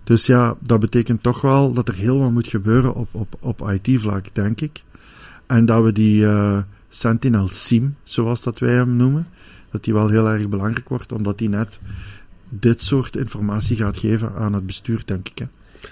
Dus 0.07 0.25
ja, 0.25 0.57
dat 0.59 0.79
betekent 0.79 1.23
toch 1.23 1.41
wel 1.41 1.73
dat 1.73 1.87
er 1.87 1.93
heel 1.93 2.19
wat 2.19 2.31
moet 2.31 2.47
gebeuren 2.47 2.93
op, 2.93 3.07
op, 3.11 3.37
op 3.39 3.69
IT-vlak, 3.69 4.35
denk 4.35 4.61
ik. 4.61 4.83
En 5.45 5.65
dat 5.65 5.83
we 5.83 5.91
die 5.91 6.21
uh, 6.21 6.61
Sentinel 6.89 7.47
SIM, 7.47 7.95
zoals 8.03 8.43
dat 8.43 8.59
wij 8.59 8.73
hem 8.73 8.95
noemen, 8.95 9.27
dat 9.71 9.83
die 9.83 9.93
wel 9.93 10.09
heel 10.09 10.29
erg 10.29 10.49
belangrijk 10.49 10.89
wordt, 10.89 11.11
omdat 11.11 11.37
die 11.37 11.49
net 11.49 11.79
dit 12.49 12.81
soort 12.81 13.15
informatie 13.15 13.75
gaat 13.75 13.97
geven 13.97 14.33
aan 14.33 14.53
het 14.53 14.65
bestuur, 14.65 15.01
denk 15.05 15.29
ik. 15.29 15.37
Hè. 15.37 15.45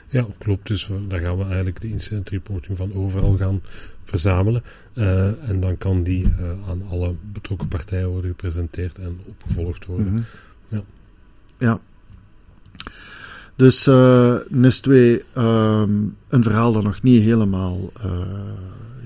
Ja, 0.07 0.27
klopt. 0.37 0.67
Dus 0.67 0.89
daar 1.07 1.19
gaan 1.19 1.37
we 1.37 1.43
eigenlijk 1.43 1.81
de 1.81 1.87
incident 1.87 2.29
reporting 2.29 2.77
van 2.77 2.93
overal 2.93 3.37
gaan 3.37 3.61
verzamelen. 4.03 4.63
Uh, 4.93 5.49
en 5.49 5.59
dan 5.59 5.77
kan 5.77 6.03
die 6.03 6.23
uh, 6.23 6.69
aan 6.69 6.87
alle 6.89 7.15
betrokken 7.31 7.67
partijen 7.67 8.09
worden 8.09 8.29
gepresenteerd 8.29 8.97
en 8.97 9.19
opgevolgd 9.27 9.85
worden. 9.85 10.07
Mm 10.07 10.15
-hmm. 10.15 10.25
Ja. 10.67 10.83
Ja. 11.57 11.79
Dus 13.55 13.87
uh, 13.87 14.35
NIS 14.49 14.79
2, 14.79 15.23
um, 15.37 16.17
een 16.27 16.43
verhaal 16.43 16.73
dat 16.73 16.83
nog 16.83 17.01
niet 17.01 17.23
helemaal 17.23 17.91
uh, 18.05 18.21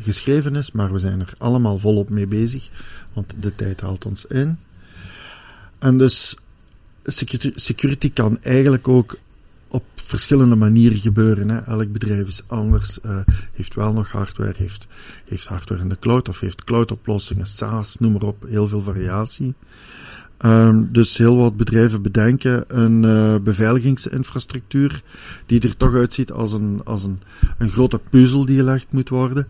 geschreven 0.02 0.56
is, 0.56 0.72
maar 0.72 0.94
we 0.94 1.00
zijn 1.00 1.20
er 1.20 1.34
allemaal 1.38 1.80
volop 1.80 2.10
mee 2.10 2.28
bezig, 2.28 2.70
want 3.14 3.34
de 3.40 3.56
tijd 3.56 3.82
haalt 3.82 4.06
ons 4.06 4.26
in. 4.26 4.58
En 5.80 5.98
dus 5.98 6.38
security, 7.54 8.14
kan 8.14 8.42
eigenlijk 8.42 8.88
ook 8.88 9.18
op 9.68 9.84
verschillende 9.96 10.56
manieren 10.56 10.98
gebeuren. 10.98 11.50
Hè. 11.50 11.60
Elk 11.60 11.92
bedrijf 11.92 12.28
is 12.28 12.44
anders, 12.48 13.00
uh, 13.06 13.20
heeft 13.54 13.76
wel 13.76 13.94
nog 13.94 14.12
hardware, 14.12 14.54
heeft, 14.58 14.88
heeft 15.26 15.48
hardware 15.48 15.82
in 15.82 15.90
de 15.90 16.00
cloud 16.00 16.30
of 16.30 16.40
heeft 16.40 16.64
cloud 16.64 16.92
oplossingen, 16.92 17.48
SaaS, 17.48 17.98
noem 17.98 18.12
maar 18.12 18.22
op, 18.22 18.46
heel 18.48 18.68
veel 18.68 18.82
variatie. 18.82 19.54
Ehm, 20.40 20.84
dus 20.92 21.18
heel 21.18 21.38
wat 21.38 21.58
bedrijven 21.58 22.02
bedenken 22.02 22.64
een 22.68 23.04
uh, 23.04 23.36
beveiligingsinfrastructuur 23.44 25.02
die 25.46 25.62
er 25.62 25.78
toch 25.78 25.96
uitziet 25.96 26.32
als 26.32 26.52
een, 26.52 26.82
als 26.84 27.04
een, 27.04 27.20
een 27.58 27.70
grote 27.70 28.00
puzzel 28.10 28.46
die 28.46 28.58
gelegd 28.58 28.88
moet 28.90 29.10
worden. 29.10 29.48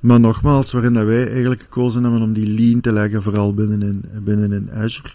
Maar 0.00 0.20
nogmaals, 0.20 0.72
waarin 0.72 0.92
dat 0.92 1.06
wij 1.06 1.30
eigenlijk 1.30 1.60
gekozen 1.60 2.02
hebben 2.02 2.22
om 2.22 2.32
die 2.32 2.46
lean 2.46 2.80
te 2.80 2.92
leggen, 2.92 3.22
vooral 3.22 3.54
binnenin, 3.54 4.04
binnenin 4.24 4.70
Azure, 4.70 5.10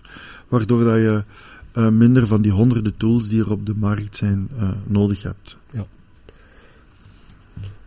waardoor 0.48 0.84
dat 0.84 0.96
je 0.96 1.24
uh, 1.78 1.90
minder 1.90 2.28
van 2.28 2.42
die 2.42 2.52
honderden 2.52 2.98
tools 2.98 3.28
die 3.28 3.42
er 3.42 3.52
op 3.52 3.66
de 3.66 3.76
markt 3.76 4.16
zijn 4.16 4.50
uh, 4.60 4.70
nodig 4.88 5.24
hebt. 5.24 5.58
Ja. 5.70 5.86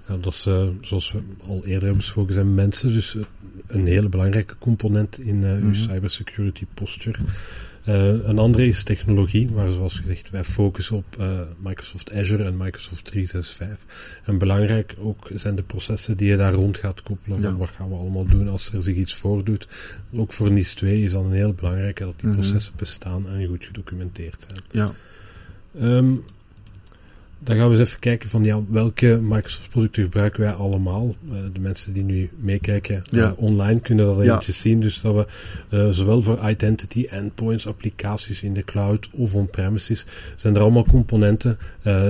Ja, 0.08 0.16
dat 0.16 0.32
is, 0.32 0.46
uh, 0.46 0.68
zoals 0.80 1.12
we 1.12 1.18
al 1.46 1.56
eerder 1.56 1.80
hebben 1.80 1.96
besproken, 1.96 2.34
zijn 2.34 2.54
mensen 2.54 2.92
dus 2.92 3.16
een 3.66 3.86
hele 3.86 4.08
belangrijke 4.08 4.58
component 4.58 5.18
in 5.18 5.42
uh, 5.42 5.62
uw 5.62 5.74
cybersecurity 5.74 6.64
posture. 6.74 7.18
Uh, 7.88 8.06
een 8.06 8.38
andere 8.38 8.66
is 8.66 8.82
technologie, 8.82 9.50
waar 9.50 9.70
zoals 9.70 9.98
gezegd 9.98 10.30
wij 10.30 10.44
focussen 10.44 10.96
op 10.96 11.24
Microsoft 11.58 12.12
Azure 12.12 12.44
en 12.44 12.56
Microsoft 12.56 13.04
365. 13.04 14.20
En 14.24 14.38
belangrijk 14.38 14.96
ook 14.98 15.30
zijn 15.34 15.56
de 15.56 15.62
processen 15.62 16.16
die 16.16 16.28
je 16.28 16.36
daar 16.36 16.52
rond 16.52 16.78
gaat 16.78 17.02
koppelen. 17.02 17.40
Ja. 17.40 17.48
Van 17.48 17.58
wat 17.58 17.70
gaan 17.70 17.88
we 17.88 17.94
allemaal 17.94 18.26
doen 18.26 18.48
als 18.48 18.72
er 18.72 18.82
zich 18.82 18.96
iets 18.96 19.14
voordoet. 19.14 19.68
Ook 20.14 20.32
voor 20.32 20.50
NIS 20.50 20.74
2 20.74 21.02
is 21.02 21.12
dan 21.12 21.24
een 21.24 21.32
heel 21.32 21.52
belangrijk 21.52 21.98
dat 21.98 22.20
die 22.20 22.30
processen 22.30 22.72
bestaan 22.76 23.28
en 23.28 23.46
goed 23.46 23.64
gedocumenteerd 23.64 24.46
zijn. 24.48 24.60
Ja. 24.70 24.92
Um, 25.80 26.24
dan 27.46 27.56
gaan 27.56 27.70
we 27.70 27.78
eens 27.78 27.88
even 27.88 28.00
kijken 28.00 28.28
van 28.28 28.44
ja, 28.44 28.60
welke 28.68 29.18
Microsoft 29.22 29.70
producten 29.70 30.02
gebruiken 30.02 30.40
wij 30.40 30.52
allemaal. 30.52 31.14
Uh, 31.28 31.36
de 31.52 31.60
mensen 31.60 31.92
die 31.92 32.02
nu 32.02 32.30
meekijken 32.40 33.02
ja. 33.10 33.30
uh, 33.30 33.42
online 33.42 33.80
kunnen 33.80 34.06
dat 34.06 34.20
eventjes 34.20 34.60
zien. 34.60 34.80
Dus 34.80 35.00
dat 35.00 35.14
we 35.14 35.26
uh, 35.76 35.90
zowel 35.90 36.22
voor 36.22 36.48
identity, 36.48 37.06
endpoints, 37.10 37.66
applicaties 37.66 38.42
in 38.42 38.54
de 38.54 38.64
cloud 38.64 39.08
of 39.12 39.34
on-premises, 39.34 40.06
zijn 40.36 40.54
er 40.54 40.60
allemaal 40.60 40.84
componenten 40.86 41.58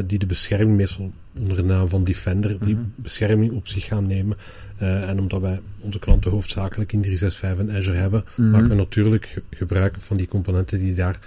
die 0.07 0.18
de 0.18 0.27
bescherming 0.27 0.77
meestal 0.77 1.12
onder 1.38 1.57
de 1.57 1.62
naam 1.62 1.88
van 1.88 2.05
Defender, 2.05 2.57
die 2.64 2.75
Mhm. 2.75 2.85
bescherming 2.94 3.53
op 3.53 3.68
zich 3.68 3.85
gaan 3.85 4.07
nemen. 4.07 4.37
en 4.79 5.18
omdat 5.20 5.40
wij 5.40 5.61
onze 5.81 5.99
klanten 5.99 6.31
hoofdzakelijk 6.31 6.92
in 6.92 7.01
365 7.03 7.68
en 7.68 7.77
Azure 7.77 7.96
hebben, 7.96 8.25
Mhm. 8.37 8.51
maken 8.51 8.68
we 8.68 8.75
natuurlijk 8.75 9.27
ge 9.27 9.42
gebruik 9.51 9.96
van 9.99 10.16
die 10.16 10.29
componenten 10.29 10.79
die 10.79 10.94
daar 10.94 11.18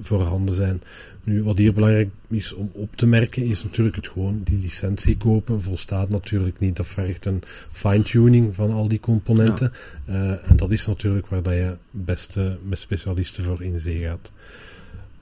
voorhanden 0.00 0.54
zijn. 0.54 0.82
Nu, 1.24 1.42
wat 1.42 1.58
hier 1.58 1.72
belangrijk 1.72 2.08
is 2.28 2.52
om 2.52 2.70
op 2.72 2.96
te 2.96 3.06
merken, 3.06 3.44
is 3.44 3.62
natuurlijk 3.62 3.96
het 3.96 4.08
gewoon 4.08 4.40
die 4.44 4.58
licentie 4.58 5.16
kopen. 5.16 5.62
Volstaat 5.62 6.08
natuurlijk 6.08 6.58
niet. 6.58 6.76
Dat 6.76 6.86
vergt 6.86 7.26
een 7.26 7.42
fine-tuning 7.72 8.54
van 8.54 8.70
al 8.70 8.88
die 8.88 9.00
componenten. 9.00 9.72
Ja. 10.06 10.12
Uh, 10.12 10.50
en 10.50 10.56
dat 10.56 10.70
is 10.70 10.86
natuurlijk 10.86 11.26
waar 11.26 11.42
dat 11.42 11.52
je 11.52 11.76
beste 11.90 12.58
met 12.68 12.78
specialisten 12.78 13.44
voor 13.44 13.62
in 13.62 13.80
zee 13.80 14.02
gaat. 14.02 14.32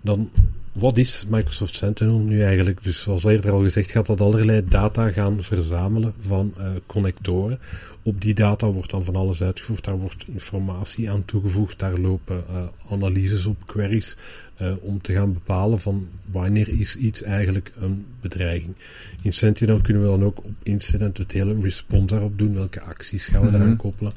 Dan, 0.01 0.31
wat 0.73 0.99
is 0.99 1.25
Microsoft 1.29 1.77
Sentinel 1.77 2.19
nu 2.19 2.43
eigenlijk? 2.43 2.83
Dus 2.83 3.03
zoals 3.03 3.25
eerder 3.25 3.51
al 3.51 3.63
gezegd, 3.63 3.91
gaat 3.91 4.07
dat 4.07 4.21
allerlei 4.21 4.65
data 4.69 5.11
gaan 5.11 5.43
verzamelen 5.43 6.15
van 6.21 6.55
uh, 6.59 6.67
connectoren. 6.87 7.59
Op 8.03 8.21
die 8.21 8.35
data 8.35 8.67
wordt 8.67 8.91
dan 8.91 9.05
van 9.05 9.17
alles 9.17 9.43
uitgevoerd, 9.43 9.85
daar 9.85 9.99
wordt 9.99 10.25
informatie 10.27 11.11
aan 11.11 11.25
toegevoegd, 11.25 11.79
daar 11.79 11.99
lopen 11.99 12.45
uh, 12.51 12.63
analyses 12.91 13.47
op, 13.47 13.57
queries, 13.67 14.17
uh, 14.63 14.73
om 14.81 15.03
te 15.03 15.13
gaan 15.13 15.33
bepalen 15.33 15.81
van 15.81 16.09
wanneer 16.31 16.69
is 16.69 16.97
iets 16.97 17.23
eigenlijk 17.23 17.73
een 17.81 18.07
bedreiging. 18.21 18.75
In 19.23 19.33
Sentinel 19.33 19.81
kunnen 19.81 20.03
we 20.03 20.09
dan 20.09 20.25
ook 20.25 20.39
op 20.39 20.55
incident 20.63 21.19
het 21.19 21.33
hele 21.33 21.61
response 21.61 22.07
daarop 22.15 22.39
doen, 22.39 22.55
welke 22.55 22.81
acties 22.81 23.25
gaan 23.25 23.45
we 23.45 23.51
daaraan 23.51 23.77
koppelen. 23.77 24.13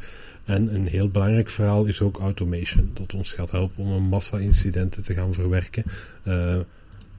En 0.46 0.76
een 0.76 0.88
heel 0.88 1.10
belangrijk 1.10 1.50
verhaal 1.50 1.86
is 1.86 2.02
ook 2.02 2.18
automation, 2.18 2.92
dat 2.94 3.14
ons 3.14 3.32
gaat 3.32 3.52
helpen 3.52 3.84
om 3.84 3.92
een 3.92 4.04
massa 4.04 4.38
incidenten 4.38 5.04
te 5.04 5.14
gaan 5.14 5.34
verwerken. 5.34 5.84
Uh, 6.28 6.56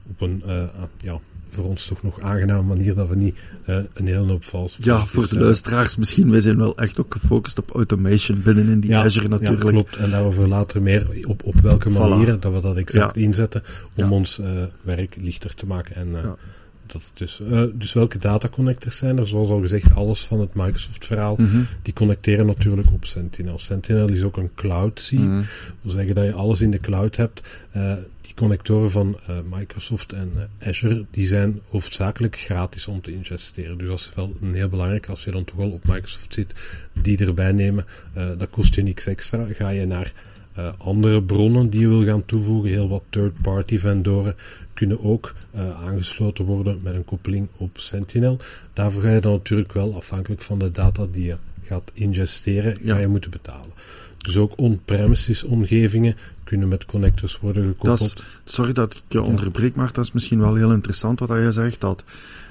op 0.09 0.21
een, 0.21 0.43
uh, 0.47 0.63
ja, 1.01 1.19
voor 1.49 1.65
ons 1.65 1.85
toch 1.85 2.03
nog 2.03 2.21
aangename 2.21 2.61
manier 2.61 2.95
dat 2.95 3.09
we 3.09 3.15
niet 3.15 3.35
uh, 3.69 3.77
een 3.93 4.07
hele 4.07 4.31
hoop 4.31 4.43
vals. 4.43 4.77
Ja, 4.81 5.05
voor 5.05 5.27
de 5.27 5.39
luisteraars 5.39 5.95
misschien. 5.95 6.31
Wij 6.31 6.39
zijn 6.39 6.57
wel 6.57 6.77
echt 6.77 6.99
ook 6.99 7.13
gefocust 7.13 7.59
op 7.59 7.71
automation 7.71 8.41
binnenin 8.43 8.79
die 8.79 8.89
ja, 8.89 9.03
Azure 9.03 9.27
natuurlijk. 9.27 9.63
Ja, 9.63 9.69
klopt. 9.69 9.95
En 9.95 10.09
daarover 10.09 10.47
later 10.47 10.81
meer 10.81 11.25
op, 11.27 11.43
op 11.43 11.55
welke 11.61 11.89
manieren 11.89 12.37
voilà. 12.37 12.39
dat 12.39 12.53
we 12.53 12.61
dat 12.61 12.75
exact 12.75 13.15
ja. 13.15 13.21
inzetten 13.21 13.63
om 13.97 14.03
ja. 14.03 14.09
ons 14.09 14.41
werk 14.81 15.15
lichter 15.19 15.55
te 15.55 15.65
maken. 15.65 15.95
En. 15.95 16.37
Dat 16.87 17.01
het 17.01 17.17
dus, 17.17 17.39
uh, 17.39 17.63
dus 17.73 17.93
welke 17.93 18.17
dataconnectors 18.17 18.97
zijn 18.97 19.17
er? 19.17 19.27
Zoals 19.27 19.49
al 19.49 19.61
gezegd, 19.61 19.95
alles 19.95 20.25
van 20.25 20.39
het 20.39 20.53
Microsoft 20.53 21.05
verhaal. 21.05 21.35
Mm 21.37 21.47
-hmm. 21.47 21.67
Die 21.81 21.93
connecteren 21.93 22.45
natuurlijk 22.45 22.91
op 22.91 23.05
Sentinel. 23.05 23.59
Sentinel 23.59 24.09
is 24.09 24.23
ook 24.23 24.37
een 24.37 24.51
cloud. 24.55 25.09
Mhm. 25.11 25.23
Mm 25.23 25.29
-hmm. 25.29 25.39
Dat 25.39 25.75
wil 25.81 25.91
zeggen 25.91 26.15
dat 26.15 26.25
je 26.25 26.33
alles 26.33 26.61
in 26.61 26.71
de 26.71 26.79
cloud 26.79 27.15
hebt. 27.15 27.41
Uh, 27.75 27.93
die 28.21 28.33
connectoren 28.33 28.91
van 28.91 29.17
uh, 29.29 29.37
Microsoft 29.49 30.13
en 30.13 30.31
Azure, 30.61 31.05
die 31.11 31.27
zijn 31.27 31.61
hoofdzakelijk 31.69 32.37
gratis 32.37 32.87
om 32.87 33.01
te 33.01 33.13
ingesteren. 33.13 33.77
Dus 33.77 33.87
dat 33.87 33.99
is 33.99 34.11
wel 34.15 34.35
een 34.41 34.53
heel 34.53 34.69
belangrijk. 34.69 35.07
Als 35.07 35.23
je 35.23 35.31
dan 35.31 35.43
toch 35.43 35.59
al 35.59 35.71
op 35.71 35.87
Microsoft 35.87 36.33
zit, 36.33 36.55
die 36.93 37.17
erbij 37.17 37.51
nemen. 37.51 37.85
Dat 38.13 38.49
kost 38.49 38.75
je 38.75 38.83
niks 38.83 39.05
extra. 39.05 39.45
Ga 39.49 39.69
je 39.69 39.85
naar 39.85 40.13
uh, 40.59 40.67
andere 40.77 41.23
bronnen 41.23 41.69
die 41.69 41.79
je 41.79 41.87
wil 41.87 42.03
gaan 42.05 42.25
toevoegen, 42.25 42.69
heel 42.69 42.87
wat 42.87 43.03
third-party 43.09 43.77
vendoren, 43.77 44.35
kunnen 44.73 45.03
ook 45.03 45.33
uh, 45.55 45.83
aangesloten 45.83 46.45
worden 46.45 46.79
met 46.83 46.95
een 46.95 47.05
koppeling 47.05 47.47
op 47.57 47.69
Sentinel. 47.73 48.37
Daarvoor 48.73 49.01
ga 49.01 49.09
je 49.09 49.21
dan 49.21 49.31
natuurlijk 49.31 49.73
wel, 49.73 49.95
afhankelijk 49.95 50.41
van 50.41 50.59
de 50.59 50.71
data 50.71 51.05
die 51.11 51.25
je 51.25 51.35
gaat 51.63 51.91
ingesteren, 51.93 52.77
Ja. 52.81 52.93
ga 52.93 52.99
je 52.99 53.07
moeten 53.07 53.31
betalen. 53.31 53.71
Dus 54.17 54.37
ook 54.37 54.53
on-premises 54.55 55.43
omgevingen 55.43 56.15
kunnen 56.43 56.67
met 56.67 56.85
connectors 56.85 57.39
worden 57.39 57.63
gekoppeld. 57.63 57.99
Dat 57.99 58.25
is, 58.45 58.53
sorry 58.53 58.73
dat 58.73 58.93
ik 58.93 59.01
je 59.07 59.21
onderbreek, 59.21 59.75
maar 59.75 59.93
dat 59.93 60.05
is 60.05 60.11
misschien 60.11 60.39
wel 60.39 60.55
heel 60.55 60.71
interessant 60.71 61.19
wat 61.19 61.29
je 61.29 61.51
zegt, 61.51 61.81
dat 61.81 62.03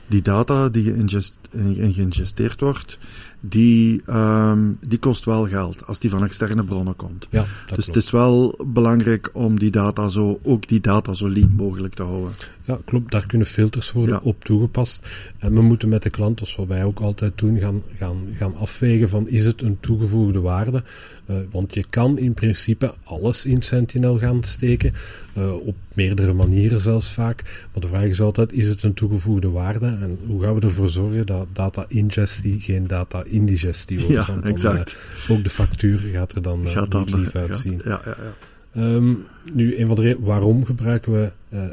die 0.07 0.23
data 0.23 0.69
die 0.69 0.85
geïngest, 0.85 1.35
geïngesteerd 1.51 2.61
wordt, 2.61 2.99
die, 3.49 4.03
um, 4.11 4.79
die 4.81 4.99
kost 4.99 5.25
wel 5.25 5.47
geld 5.47 5.87
als 5.87 6.01
die 6.01 6.11
van 6.11 6.25
externe 6.25 6.65
bronnen 6.65 6.97
komt. 6.97 7.27
Ja, 7.31 7.41
dus 7.43 7.51
klopt. 7.67 7.87
het 7.87 7.97
is 7.97 8.11
wel 8.11 8.59
belangrijk 8.67 9.31
om 9.33 9.59
die 9.59 9.71
data 9.71 10.09
zo, 10.09 10.39
ook 10.43 10.69
die 10.69 10.81
data 10.81 11.13
zo 11.13 11.29
lean 11.29 11.53
mogelijk 11.57 11.95
te 11.95 12.03
houden. 12.03 12.33
Ja, 12.63 12.79
klopt. 12.85 13.11
Daar 13.11 13.27
kunnen 13.27 13.47
filters 13.47 13.93
worden 13.93 14.15
Ja. 14.15 14.21
op 14.23 14.45
toegepast. 14.45 15.07
En 15.39 15.55
we 15.55 15.61
moeten 15.63 15.89
met 15.89 16.03
de 16.03 16.11
klant, 16.11 16.39
zoals 16.39 16.57
wat 16.57 16.67
wij 16.67 16.85
ook 16.85 17.01
altijd 17.01 17.39
doen, 17.39 17.59
gaan, 17.59 17.83
gaan, 17.99 18.17
gaan 18.37 18.57
afwegen 18.57 19.09
van 19.09 19.29
is 19.29 19.47
het 19.47 19.63
een 19.63 19.77
toegevoegde 19.81 20.41
waarde? 20.41 20.83
Uh, 21.31 21.37
want 21.51 21.75
je 21.75 21.85
kan 21.91 22.19
in 22.19 22.35
principe 22.35 22.95
alles 23.05 23.45
in 23.47 23.63
Sentinel 23.63 24.19
gaan 24.19 24.43
steken, 24.43 24.93
uh, 25.39 25.53
op 25.53 25.75
meerdere 25.95 26.33
manieren 26.33 26.81
zelfs 26.81 27.13
vaak. 27.13 27.43
Maar 27.73 27.83
de 27.83 27.89
vraag 27.89 28.05
is 28.05 28.21
altijd, 28.21 28.53
is 28.53 28.69
het 28.69 28.83
een 28.83 28.95
toegevoegde 28.95 29.51
waarde? 29.51 29.87
En 29.87 30.19
hoe 30.27 30.43
gaan 30.43 30.55
we 30.55 30.61
ervoor 30.61 30.91
zorgen 30.91 31.27
dat 31.27 31.47
data 31.53 31.85
ingestie 31.89 32.61
geen 32.61 32.87
data 32.87 33.25
indigestie 33.35 33.99
wordt? 33.99 34.13
Ja, 34.13 34.27
Want 34.27 34.45
exact. 34.45 34.97
Uh, 35.29 35.37
ook 35.37 35.45
de 35.45 35.51
factuur 35.51 35.99
gaat 35.99 36.35
er 36.35 36.43
dan 36.43 36.67
gaat 36.67 36.91
dan, 36.91 37.05
niet 37.05 37.15
lief 37.15 37.31
gaat, 37.31 37.49
uitzien. 37.49 37.81
Ja, 37.85 38.01
ja, 38.05 38.17
ja. 38.19 38.35
Um, 38.77 39.27
nu, 39.53 39.79
een 39.79 39.87
van 39.87 39.97
de 39.97 40.03
redenen 40.03 40.27
waarom 40.27 40.65
gebruiken 40.65 41.13
we 41.13 41.31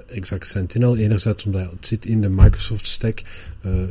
exact 0.07 0.47
Sentinel? 0.47 0.97
Enerzijds 0.97 1.45
omdat 1.45 1.71
het 1.71 1.87
zit 1.87 2.05
in 2.05 2.21
de 2.21 2.29
Microsoft 2.29 2.87
stack. 2.87 3.21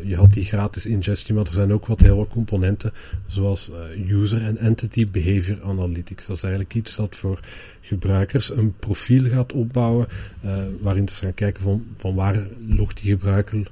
Je 0.05 0.17
had 0.17 0.33
die 0.33 0.45
gratis 0.45 0.87
ingestie, 0.87 1.35
maar 1.35 1.47
er 1.47 1.53
zijn 1.53 1.73
ook 1.73 1.87
wat 1.87 2.01
heel 2.01 2.17
wat 2.17 2.29
componenten, 2.29 2.93
zoals 3.27 3.71
user 4.09 4.43
en 4.43 4.57
entity 4.57 5.11
behavior 5.11 5.63
analytics. 5.65 6.27
Dat 6.27 6.37
is 6.37 6.43
eigenlijk 6.43 6.75
iets 6.75 6.97
dat 6.97 7.17
voor 7.17 7.41
gebruikers 7.81 8.51
een 8.51 8.75
profiel 8.79 9.29
gaat 9.29 9.53
opbouwen, 9.53 10.07
waarin 10.81 11.09
ze 11.09 11.15
gaan 11.15 11.35
kijken 11.35 11.63
van, 11.63 11.85
van 11.95 12.15
waar 12.15 12.47
logt 12.69 13.01
die 13.01 13.11
gebruiker 13.11 13.71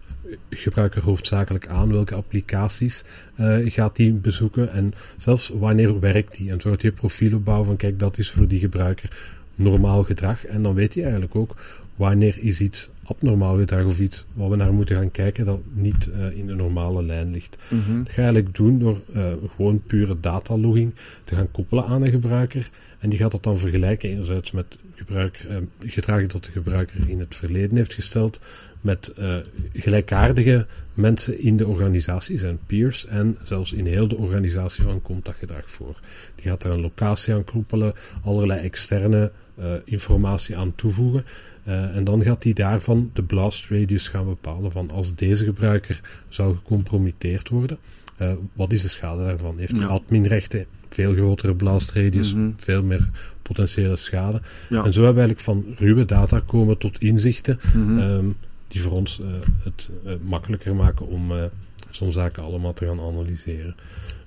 gebruiker 0.50 1.02
hoofdzakelijk 1.02 1.68
aan, 1.68 1.92
welke 1.92 2.14
applicaties 2.14 3.04
uh, 3.40 3.56
gaat 3.70 3.96
die 3.96 4.12
bezoeken 4.12 4.72
en 4.72 4.94
zelfs 5.16 5.48
wanneer 5.48 6.00
werkt 6.00 6.36
die. 6.36 6.50
En 6.50 6.60
zo 6.60 6.74
je 6.78 6.92
profiel 6.92 7.36
opbouwen 7.36 7.66
van 7.66 7.76
kijk, 7.76 7.98
dat 7.98 8.18
is 8.18 8.30
voor 8.30 8.48
die 8.48 8.58
gebruiker 8.58 9.36
normaal 9.54 10.02
gedrag. 10.02 10.44
En 10.46 10.62
dan 10.62 10.74
weet 10.74 10.94
hij 10.94 11.02
eigenlijk 11.02 11.34
ook 11.34 11.56
wanneer 11.96 12.38
is 12.38 12.60
iets 12.60 12.90
abnormaal 13.04 13.56
gedrag 13.56 13.84
of 13.84 14.00
iets 14.00 14.26
waar 14.32 14.50
we 14.50 14.56
naar 14.56 14.72
moeten 14.72 14.96
gaan 14.96 15.10
kijken 15.10 15.44
dat 15.44 15.60
niet 15.72 16.08
uh, 16.08 16.36
in 16.36 16.46
de 16.46 16.54
normale 16.54 17.02
lijn 17.02 17.30
ligt. 17.30 17.56
Mm 17.68 17.80
-hmm. 17.80 18.04
Dat 18.04 18.12
ga 18.12 18.20
je 18.20 18.26
eigenlijk 18.26 18.56
doen 18.56 18.78
door 18.78 19.00
uh, 19.14 19.32
gewoon 19.56 19.82
pure 19.86 20.20
datalogging 20.20 20.94
te 21.24 21.34
gaan 21.34 21.50
koppelen 21.50 21.84
aan 21.84 22.02
een 22.02 22.10
gebruiker. 22.10 22.70
En 22.98 23.08
die 23.08 23.18
gaat 23.18 23.30
dat 23.30 23.42
dan 23.42 23.58
vergelijken 23.58 24.10
enerzijds 24.10 24.50
met 24.50 24.78
gebruik, 24.94 25.46
uh, 25.50 25.56
gedrag 25.78 26.26
dat 26.26 26.44
de 26.44 26.50
gebruiker 26.50 27.08
in 27.08 27.18
het 27.18 27.34
verleden 27.34 27.76
heeft 27.76 27.94
gesteld, 27.94 28.40
met 28.88 29.12
uh, 29.18 29.36
gelijkaardige 29.72 30.66
mensen 30.94 31.40
in 31.40 31.56
de 31.56 31.66
organisatie, 31.66 32.38
zijn 32.38 32.58
peers, 32.66 33.06
en 33.06 33.36
zelfs 33.44 33.72
in 33.72 33.86
heel 33.86 34.08
de 34.08 34.16
organisatie 34.16 34.82
van 34.84 35.02
komt 35.02 35.24
dat 35.24 35.34
gedrag 35.38 35.70
voor. 35.70 36.00
Die 36.34 36.44
gaat 36.50 36.64
er 36.64 36.70
een 36.70 36.80
locatie 36.80 37.34
aan 37.34 37.44
koppelen, 37.44 37.92
allerlei 38.24 38.60
externe 38.60 39.30
uh, 39.58 39.66
informatie 39.84 40.56
aan 40.56 40.74
toevoegen. 40.74 41.24
Uh, 41.68 41.96
en 41.96 42.04
dan 42.04 42.22
gaat 42.22 42.44
hij 42.44 42.52
daarvan 42.52 43.10
de 43.12 43.22
blast 43.22 43.68
radius 43.70 44.08
gaan 44.08 44.26
bepalen 44.26 44.72
van 44.72 44.90
als 44.90 45.14
deze 45.14 45.44
gebruiker 45.44 46.00
zou 46.28 46.56
gecompromitteerd 46.56 47.48
worden, 47.48 47.78
uh, 48.20 48.32
wat 48.52 48.72
is 48.72 48.82
de 48.82 48.88
schade 48.88 49.24
daarvan? 49.24 49.58
Heeft 49.58 49.72
hij 49.72 49.80
Ja. 49.80 49.86
adminrechten, 49.86 50.66
veel 50.88 51.12
grotere 51.12 51.54
blast 51.54 51.92
radius, 51.92 52.34
Mhm. 52.34 52.50
veel 52.56 52.82
meer 52.82 53.08
potentiële 53.42 53.96
schade. 53.96 54.40
Ja. 54.68 54.84
En 54.84 54.92
zo 54.92 55.02
hebben 55.04 55.22
we 55.22 55.28
eigenlijk 55.28 55.40
van 55.40 55.86
ruwe 55.86 56.04
data 56.04 56.40
komen 56.46 56.78
tot 56.78 56.98
inzichten 57.00 57.58
Mhm. 57.74 57.98
ehm, 57.98 58.26
die 58.68 58.80
voor 58.80 58.92
ons 58.92 59.20
eh, 59.20 59.26
het 59.64 59.90
eh, 60.04 60.12
makkelijker 60.22 60.74
maken 60.76 61.06
om 61.06 61.32
eh, 61.32 61.44
zo'n 61.90 62.12
zaken 62.12 62.42
allemaal 62.42 62.72
te 62.74 62.86
gaan 62.86 63.00
analyseren. 63.00 63.74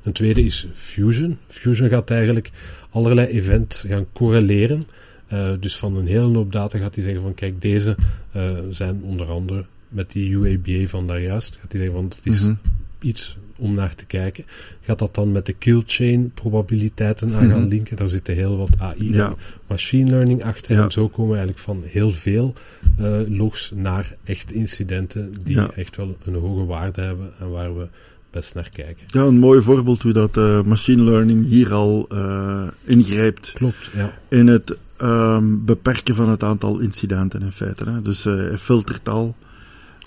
Een 0.03 0.11
tweede 0.13 0.43
is 0.43 0.67
Fusion. 0.73 1.37
Fusion 1.47 1.89
gaat 1.89 2.11
eigenlijk 2.11 2.51
allerlei 2.89 3.27
events 3.27 3.83
gaan 3.87 4.05
correleren. 4.13 4.83
Eh, 5.27 5.51
dus 5.59 5.77
van 5.77 5.95
een 5.95 6.07
hele 6.07 6.37
hoop 6.37 6.51
data 6.51 6.77
gaat 6.77 6.95
hij 6.95 7.03
zeggen 7.03 7.21
van 7.21 7.33
kijk, 7.33 7.61
deze 7.61 7.95
eh, 8.31 8.57
zijn 8.69 9.01
onder 9.03 9.27
andere 9.27 9.65
met 9.89 10.11
die 10.11 10.29
UABA 10.29 10.87
van 10.87 11.07
daarjuist. 11.07 11.57
Gaat 11.61 11.71
hij 11.71 11.81
zeggen 11.81 11.99
van 11.99 12.09
dat 12.09 12.19
is 12.23 12.41
Mhm. 12.41 12.53
iets 13.01 13.37
om 13.61 13.73
naar 13.73 13.95
te 13.95 14.05
kijken. 14.05 14.45
Gaat 14.81 14.99
dat 14.99 15.15
dan 15.15 15.31
met 15.31 15.45
de 15.45 15.53
kill 15.53 15.83
chain 15.85 16.31
probabiliteiten 16.33 17.33
aan 17.33 17.49
gaan 17.49 17.59
Mhm. 17.59 17.67
linken? 17.67 17.97
Daar 17.97 18.07
zitten 18.09 18.33
heel 18.35 18.57
wat 18.57 18.69
AI 18.77 19.13
Ja. 19.13 19.27
en 19.27 19.35
machine 19.67 20.09
learning 20.09 20.43
achter. 20.43 20.75
Ja. 20.75 20.83
En 20.83 20.91
zo 20.91 21.07
komen 21.07 21.31
we 21.31 21.37
eigenlijk 21.37 21.65
van 21.65 21.81
heel 21.85 22.11
veel 22.11 22.53
eh, 22.97 23.19
logs 23.27 23.71
naar 23.75 24.15
echte 24.23 24.53
incidenten 24.53 25.33
die 25.43 25.55
Ja. 25.55 25.69
echt 25.75 25.95
wel 25.97 26.17
een 26.25 26.35
hoge 26.35 26.65
waarde 26.65 27.01
hebben 27.01 27.31
en 27.39 27.49
waar 27.49 27.77
we 27.77 27.87
best 28.31 28.53
naar 28.53 28.69
kijken. 28.73 29.03
Ja, 29.07 29.21
een 29.21 29.39
mooi 29.39 29.61
voorbeeld 29.61 30.01
hoe 30.01 30.13
dat 30.13 30.37
eh, 30.37 30.61
machine 30.63 31.03
learning 31.03 31.45
hier 31.47 31.73
al 31.73 32.05
eh, 32.09 32.67
ingrijpt 32.83 33.51
Klopt, 33.53 33.89
ja. 33.95 34.13
in 34.29 34.47
het 34.47 34.77
ehm, 34.97 35.45
beperken 35.65 36.15
van 36.15 36.29
het 36.29 36.43
aantal 36.43 36.79
incidenten 36.79 37.41
in 37.41 37.51
feite. 37.51 37.83
Hè. 37.89 38.01
Dus 38.01 38.23
hij 38.23 38.57
filtert 38.57 39.09
al 39.09 39.35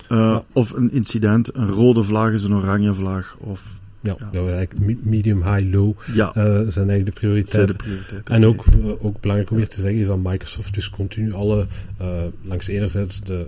eh, 0.09 0.37
of 0.51 0.71
een 0.71 0.91
incident, 0.91 1.55
een 1.55 1.69
rode 1.69 2.03
vlaag 2.03 2.31
is 2.33 2.43
een 2.43 2.53
oranje 2.53 2.93
vlaag. 2.93 3.35
Of, 3.39 3.79
Ja, 4.01 4.15
Ja. 4.31 4.39
eigenlijk 4.47 5.03
medium, 5.05 5.43
high, 5.43 5.73
low 5.73 5.93
ja, 6.13 6.27
eh, 6.33 6.43
zijn 6.43 6.89
eigenlijk 6.89 7.05
de 7.05 7.11
prioriteiten. 7.11 7.75
En 8.23 8.45
ook, 8.45 8.65
eh, 8.65 9.05
ook 9.05 9.19
belangrijk 9.21 9.51
om 9.51 9.57
hier 9.57 9.67
te 9.69 9.81
zeggen 9.81 9.99
is 9.99 10.07
dat 10.07 10.19
Microsoft 10.23 10.73
dus 10.73 10.89
continu 10.89 11.33
alle, 11.33 11.67
langs 12.41 12.67
enerzijds 12.67 13.21
de 13.23 13.47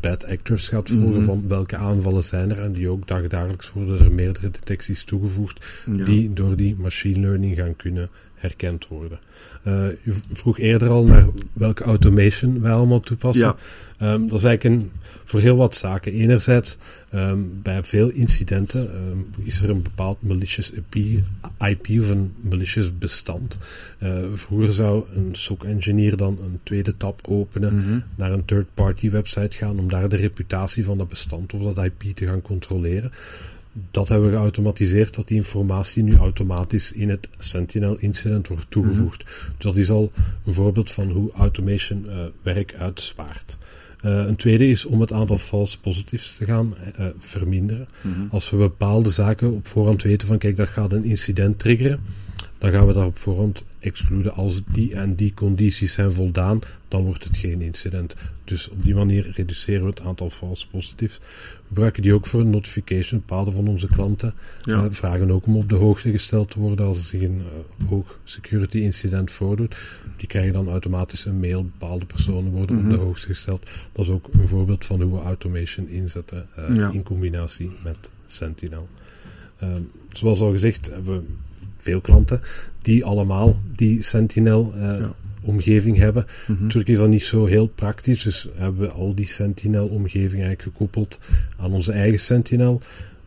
bad 0.00 0.26
actors 0.26 0.68
gaat 0.68 0.90
volgen 0.90 1.16
Mhm. 1.16 1.24
van 1.24 1.44
welke 1.48 1.76
aanvallen 1.76 2.24
zijn 2.24 2.50
er 2.50 2.58
en 2.58 2.72
die 2.72 2.88
ook 2.88 3.06
dagdagelijks 3.06 3.72
worden 3.72 3.98
er 3.98 4.12
meerdere 4.12 4.50
detecties 4.50 5.04
toegevoegd 5.04 5.64
die 6.04 6.32
door 6.32 6.56
die 6.56 6.76
machine 6.78 7.20
learning 7.20 7.56
gaan 7.56 7.76
kunnen 7.76 8.08
herkend 8.38 8.88
worden. 8.88 9.18
Eh, 9.62 9.86
u 10.04 10.14
vroeg 10.32 10.58
eerder 10.58 10.88
al 10.88 11.04
naar 11.04 11.26
welke 11.52 11.84
automation 11.84 12.60
wij 12.60 12.72
allemaal 12.72 13.00
toepassen. 13.00 13.46
Ja. 13.46 13.56
Ehm, 13.98 14.26
dat 14.28 14.38
is 14.38 14.44
eigenlijk 14.44 14.64
een, 14.64 14.90
voor 15.24 15.40
heel 15.40 15.56
wat 15.56 15.74
zaken. 15.76 16.12
Enerzijds, 16.12 16.78
ehm, 17.10 17.38
bij 17.62 17.82
veel 17.84 18.08
incidenten 18.08 18.92
ehm, 18.92 19.46
is 19.46 19.60
er 19.60 19.70
een 19.70 19.82
bepaald 19.82 20.22
malicious 20.22 20.70
IP, 20.70 20.94
IP 21.58 22.00
of 22.00 22.08
een 22.08 22.32
malicious 22.40 22.98
bestand. 22.98 23.58
Eh, 23.98 24.18
vroeger 24.32 24.72
zou 24.72 25.04
een 25.14 25.28
SOC-engineer 25.32 26.16
dan 26.16 26.38
een 26.42 26.58
tweede 26.62 26.96
tab 26.96 27.20
openen, 27.28 27.74
Mhm. 27.74 27.98
naar 28.14 28.32
een 28.32 28.44
third-party 28.44 29.10
website 29.10 29.56
gaan 29.56 29.78
om 29.78 29.88
daar 29.88 30.08
de 30.08 30.16
reputatie 30.16 30.84
van 30.84 30.98
dat 30.98 31.08
bestand 31.08 31.52
of 31.54 31.74
dat 31.74 31.84
IP 31.84 32.16
te 32.16 32.26
gaan 32.26 32.42
controleren. 32.42 33.12
Dat 33.90 34.08
hebben 34.08 34.30
we 34.30 34.36
geautomatiseerd, 34.36 35.14
dat 35.14 35.28
die 35.28 35.36
informatie 35.36 36.02
nu 36.02 36.16
automatisch 36.16 36.92
in 36.92 37.08
het 37.08 37.28
Sentinel 37.38 37.96
incident 37.98 38.48
wordt 38.48 38.66
toegevoegd. 38.68 39.24
Dus 39.24 39.54
dat 39.58 39.76
is 39.76 39.90
al 39.90 40.12
een 40.46 40.54
voorbeeld 40.54 40.90
van 40.90 41.10
hoe 41.10 41.32
automation 41.32 42.08
eh, 42.08 42.16
werk 42.42 42.74
uitspaart. 42.74 43.58
Eh, 44.00 44.24
een 44.26 44.36
tweede 44.36 44.68
is 44.68 44.84
om 44.84 45.00
het 45.00 45.12
aantal 45.12 45.38
false 45.38 45.80
positives 45.80 46.34
te 46.34 46.44
gaan 46.44 46.74
eh, 46.76 47.06
verminderen. 47.18 47.88
Mhm. 48.02 48.20
Als 48.30 48.50
we 48.50 48.56
bepaalde 48.56 49.10
zaken 49.10 49.52
op 49.52 49.66
voorhand 49.66 50.02
weten 50.02 50.26
van 50.26 50.38
kijk, 50.38 50.56
dat 50.56 50.68
gaat 50.68 50.92
een 50.92 51.04
incident 51.04 51.58
triggeren, 51.58 52.00
dan 52.58 52.70
gaan 52.70 52.86
we 52.86 52.92
dat 52.92 53.06
op 53.06 53.18
voorhand 53.18 53.64
excluden. 53.78 54.34
Als 54.34 54.62
die 54.72 54.94
en 54.94 55.14
die 55.14 55.34
condities 55.34 55.92
zijn 55.92 56.12
voldaan, 56.12 56.60
dan 56.88 57.02
wordt 57.04 57.24
het 57.24 57.36
geen 57.36 57.62
incident. 57.62 58.14
Dus 58.44 58.68
op 58.68 58.84
die 58.84 58.94
manier 58.94 59.30
reduceren 59.34 59.82
we 59.82 59.88
het 59.88 60.00
aantal 60.00 60.30
false 60.30 60.68
positives. 60.68 61.18
We 61.18 61.24
gebruiken 61.68 62.02
die 62.02 62.12
ook 62.14 62.26
voor 62.26 62.40
een 62.40 62.50
notification. 62.50 63.20
Bepaalde 63.20 63.50
van 63.52 63.68
onze 63.68 63.86
klanten 63.86 64.34
Ja. 64.62 64.84
eh, 64.84 64.90
vragen 64.90 65.30
ook 65.30 65.46
om 65.46 65.56
op 65.56 65.68
de 65.68 65.74
hoogte 65.74 66.10
gesteld 66.10 66.50
te 66.50 66.60
worden 66.60 66.86
als 66.86 66.98
er 66.98 67.04
zich 67.04 67.22
een 67.22 67.42
eh, 67.80 67.86
hoog 67.88 68.18
security 68.24 68.78
incident 68.78 69.30
voordoet. 69.32 69.76
Die 70.16 70.28
krijgen 70.28 70.52
dan 70.52 70.68
automatisch 70.68 71.24
een 71.24 71.40
mail. 71.40 71.64
Bepaalde 71.64 72.04
personen 72.06 72.52
worden 72.52 72.76
Mhm. 72.76 72.84
op 72.84 72.90
de 72.90 72.96
hoogte 73.04 73.26
gesteld. 73.26 73.66
Dat 73.92 74.04
is 74.04 74.10
ook 74.10 74.28
een 74.32 74.48
voorbeeld 74.48 74.84
van 74.84 75.02
hoe 75.02 75.12
we 75.18 75.24
automation 75.24 75.88
inzetten 75.88 76.46
eh, 76.56 76.76
Ja. 76.76 76.90
in 76.92 77.02
combinatie 77.02 77.70
met 77.84 78.10
Sentinel. 78.26 78.88
Ehm, 79.58 79.80
zoals 80.12 80.40
al 80.40 80.50
gezegd 80.52 80.90
hebben 80.90 81.14
we 81.16 81.22
veel 81.78 82.00
klanten 82.00 82.40
die 82.78 83.04
allemaal 83.04 83.60
die 83.76 84.02
Sentinel 84.02 84.72
eh, 84.74 84.80
Ja. 84.80 85.14
omgeving 85.42 85.96
hebben. 85.96 86.26
Mhm. 86.46 86.62
Natuurlijk 86.62 86.88
is 86.90 86.98
dat 86.98 87.08
niet 87.08 87.22
zo 87.24 87.44
heel 87.46 87.66
praktisch, 87.66 88.22
dus 88.22 88.48
hebben 88.54 88.80
we 88.80 88.88
al 88.88 89.14
die 89.14 89.26
Sentinel 89.26 89.86
omgeving 89.86 90.42
eigenlijk 90.42 90.62
gekoppeld 90.62 91.18
aan 91.56 91.72
onze 91.72 91.92
eigen 91.92 92.20
Sentinel. 92.20 92.80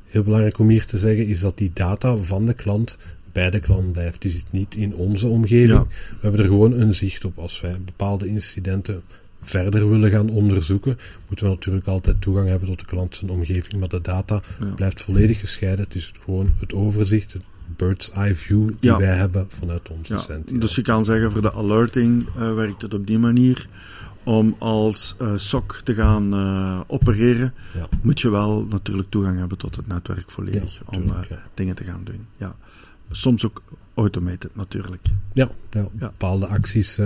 Heel 0.07 0.23
belangrijk 0.23 0.59
om 0.59 0.69
hier 0.69 0.85
te 0.85 0.97
zeggen 0.97 1.27
is 1.27 1.39
dat 1.39 1.57
die 1.57 1.71
data 1.73 2.15
van 2.15 2.45
de 2.45 2.53
klant 2.53 2.97
bij 3.31 3.49
de 3.49 3.59
klant 3.59 3.91
blijft. 3.91 4.21
Die 4.21 4.31
zit 4.31 4.43
niet 4.49 4.75
in 4.75 4.95
onze 4.95 5.27
omgeving. 5.27 5.69
Ja. 5.69 5.83
We 5.87 6.17
hebben 6.21 6.39
er 6.39 6.45
gewoon 6.45 6.73
een 6.73 6.93
zicht 6.93 7.25
op. 7.25 7.37
Als 7.37 7.61
wij 7.61 7.75
bepaalde 7.85 8.27
incidenten 8.27 9.01
verder 9.43 9.89
willen 9.89 10.09
gaan 10.11 10.29
onderzoeken, 10.29 10.97
moeten 11.27 11.45
we 11.45 11.51
natuurlijk 11.51 11.87
altijd 11.87 12.21
toegang 12.21 12.47
hebben 12.47 12.67
tot 12.67 12.79
de 12.79 12.85
klant 12.85 13.15
zijn 13.15 13.31
omgeving. 13.31 13.79
Maar 13.79 13.89
de 13.89 14.01
data 14.01 14.41
Ja. 14.59 14.65
blijft 14.65 15.01
volledig 15.01 15.39
gescheiden. 15.39 15.85
Het 15.85 15.95
is 15.95 16.11
gewoon 16.23 16.51
het 16.59 16.73
overzicht, 16.73 17.33
het 17.33 17.41
bird's 17.75 18.11
eye 18.11 18.35
view 18.35 18.67
die 18.67 18.75
Ja. 18.79 18.97
wij 18.97 19.15
hebben 19.15 19.45
vanuit 19.49 19.89
onze 19.89 20.13
Ja, 20.13 20.19
Sentinel. 20.19 20.59
dus 20.61 20.75
je 20.75 20.81
kan 20.81 21.05
zeggen 21.05 21.31
voor 21.31 21.41
de 21.41 21.53
alerting 21.53 22.25
eh, 22.37 22.53
werkt 22.53 22.81
het 22.81 22.93
op 22.93 23.07
die 23.07 23.19
manier. 23.19 23.67
Om 24.23 24.55
als 24.59 25.15
eh, 25.19 25.33
SOC 25.37 25.81
te 25.83 25.93
gaan 25.93 26.33
eh, 26.33 26.79
opereren, 26.87 27.53
Ja. 27.73 27.87
moet 28.01 28.21
je 28.21 28.29
wel 28.29 28.65
natuurlijk 28.69 29.09
toegang 29.09 29.39
hebben 29.39 29.57
tot 29.57 29.75
het 29.75 29.87
netwerk 29.87 30.31
volledig. 30.31 30.81
Om 30.85 31.01
tuurlijk, 31.03 31.39
dingen 31.53 31.75
te 31.75 31.83
gaan 31.83 32.01
doen. 32.03 32.25
Ja. 32.37 32.55
Soms 33.11 33.45
ook 33.45 33.61
automated 33.93 34.55
natuurlijk. 34.55 35.01
Ja, 35.33 35.49
ja, 35.71 35.87
bepaalde 35.99 36.45
acties, 36.47 36.99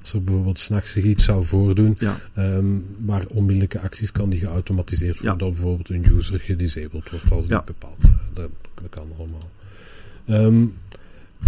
als 0.00 0.12
er 0.12 0.22
bijvoorbeeld 0.24 0.58
s'nachts 0.58 0.90
zich 0.92 1.04
iets 1.04 1.24
zou 1.24 1.44
voordoen, 1.44 1.96
Ja. 1.98 2.16
ehm, 2.34 2.64
maar 2.98 3.24
onmiddellijke 3.28 3.80
acties 3.80 4.12
kan 4.12 4.28
die 4.30 4.40
geautomatiseerd 4.40 5.14
worden, 5.20 5.32
Ja. 5.32 5.38
dat 5.38 5.52
bijvoorbeeld 5.54 5.88
een 5.90 6.16
user 6.16 6.40
gedisabled 6.40 7.10
wordt 7.10 7.30
als 7.30 7.46
die 7.48 7.62
bepaald. 7.64 8.00
Dat, 8.32 8.48
dat 8.74 8.88
kan 8.90 9.06
allemaal. 9.18 9.50
Ehm, 10.26 10.64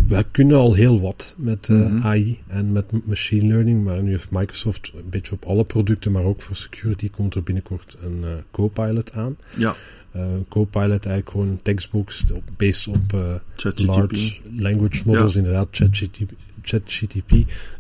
wij 0.09 0.25
kunnen 0.31 0.57
al 0.57 0.75
heel 0.75 1.01
wat 1.01 1.35
met 1.39 1.69
eh, 1.69 1.77
Mhm. 1.77 2.07
AI 2.07 2.39
en 2.47 2.73
met 2.73 3.07
machine 3.07 3.47
learning, 3.47 3.85
maar 3.85 4.03
nu 4.03 4.11
heeft 4.11 4.31
Microsoft 4.31 4.93
een 4.97 5.11
beetje 5.11 5.33
op 5.33 5.45
alle 5.45 5.65
producten, 5.65 6.13
maar 6.13 6.23
ook 6.25 6.43
voor 6.43 6.57
security 6.57 7.11
komt 7.11 7.35
er 7.35 7.43
binnenkort 7.43 7.97
een 8.03 8.19
eh, 8.23 8.29
Copilot 8.51 9.13
aan. 9.13 9.37
Ja, 9.57 9.75
Eh, 10.11 10.25
Copilot 10.49 10.89
eigenlijk 11.07 11.31
gewoon 11.31 11.59
textbooks 11.63 12.25
based 12.57 12.87
op 12.89 13.37
ChatGPT. 13.57 13.87
large 13.87 14.41
language 14.57 15.03
models, 15.05 15.33
Ja. 15.33 15.39
inderdaad, 15.39 15.69
ChatGTP, 15.71 16.31
ChatGTP, 16.65 17.33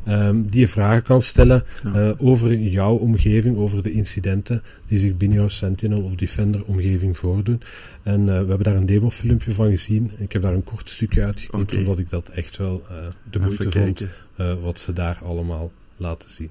ehm, 0.05 0.43
die 0.43 0.61
je 0.61 0.69
vragen 0.69 1.03
kan 1.03 1.23
stellen 1.23 1.65
Ja. 1.85 1.93
eh, 1.95 2.11
over 2.19 2.59
jouw 2.59 2.95
omgeving, 2.95 3.57
over 3.57 3.83
de 3.83 3.93
incidenten 3.93 4.63
die 4.89 4.99
zich 4.99 5.17
binnen 5.17 5.39
jouw 5.39 5.49
Sentinel 5.49 6.03
of 6.03 6.15
Defender 6.15 6.65
omgeving 6.65 7.17
voordoen. 7.17 7.63
En 8.03 8.21
eh, 8.21 8.27
we 8.27 8.33
hebben 8.33 8.63
daar 8.63 8.75
een 8.77 8.87
demofilmpje 8.87 9.53
van 9.55 9.71
gezien. 9.71 10.11
Ik 10.19 10.33
heb 10.33 10.43
daar 10.43 10.55
een 10.55 10.65
kort 10.65 10.91
stukje 10.91 11.25
uitgeknipt, 11.25 11.75
omdat 11.75 11.99
ik 11.99 12.11
dat 12.11 12.29
echt 12.29 12.57
wel 12.57 12.83
eh, 12.89 12.97
de 13.31 13.39
moeite 13.39 13.71
vond 13.71 14.07
eh, 14.37 14.55
wat 14.63 14.79
ze 14.81 14.93
daar 14.93 15.19
allemaal 15.25 15.73
laten 15.97 16.31
zien. 16.31 16.51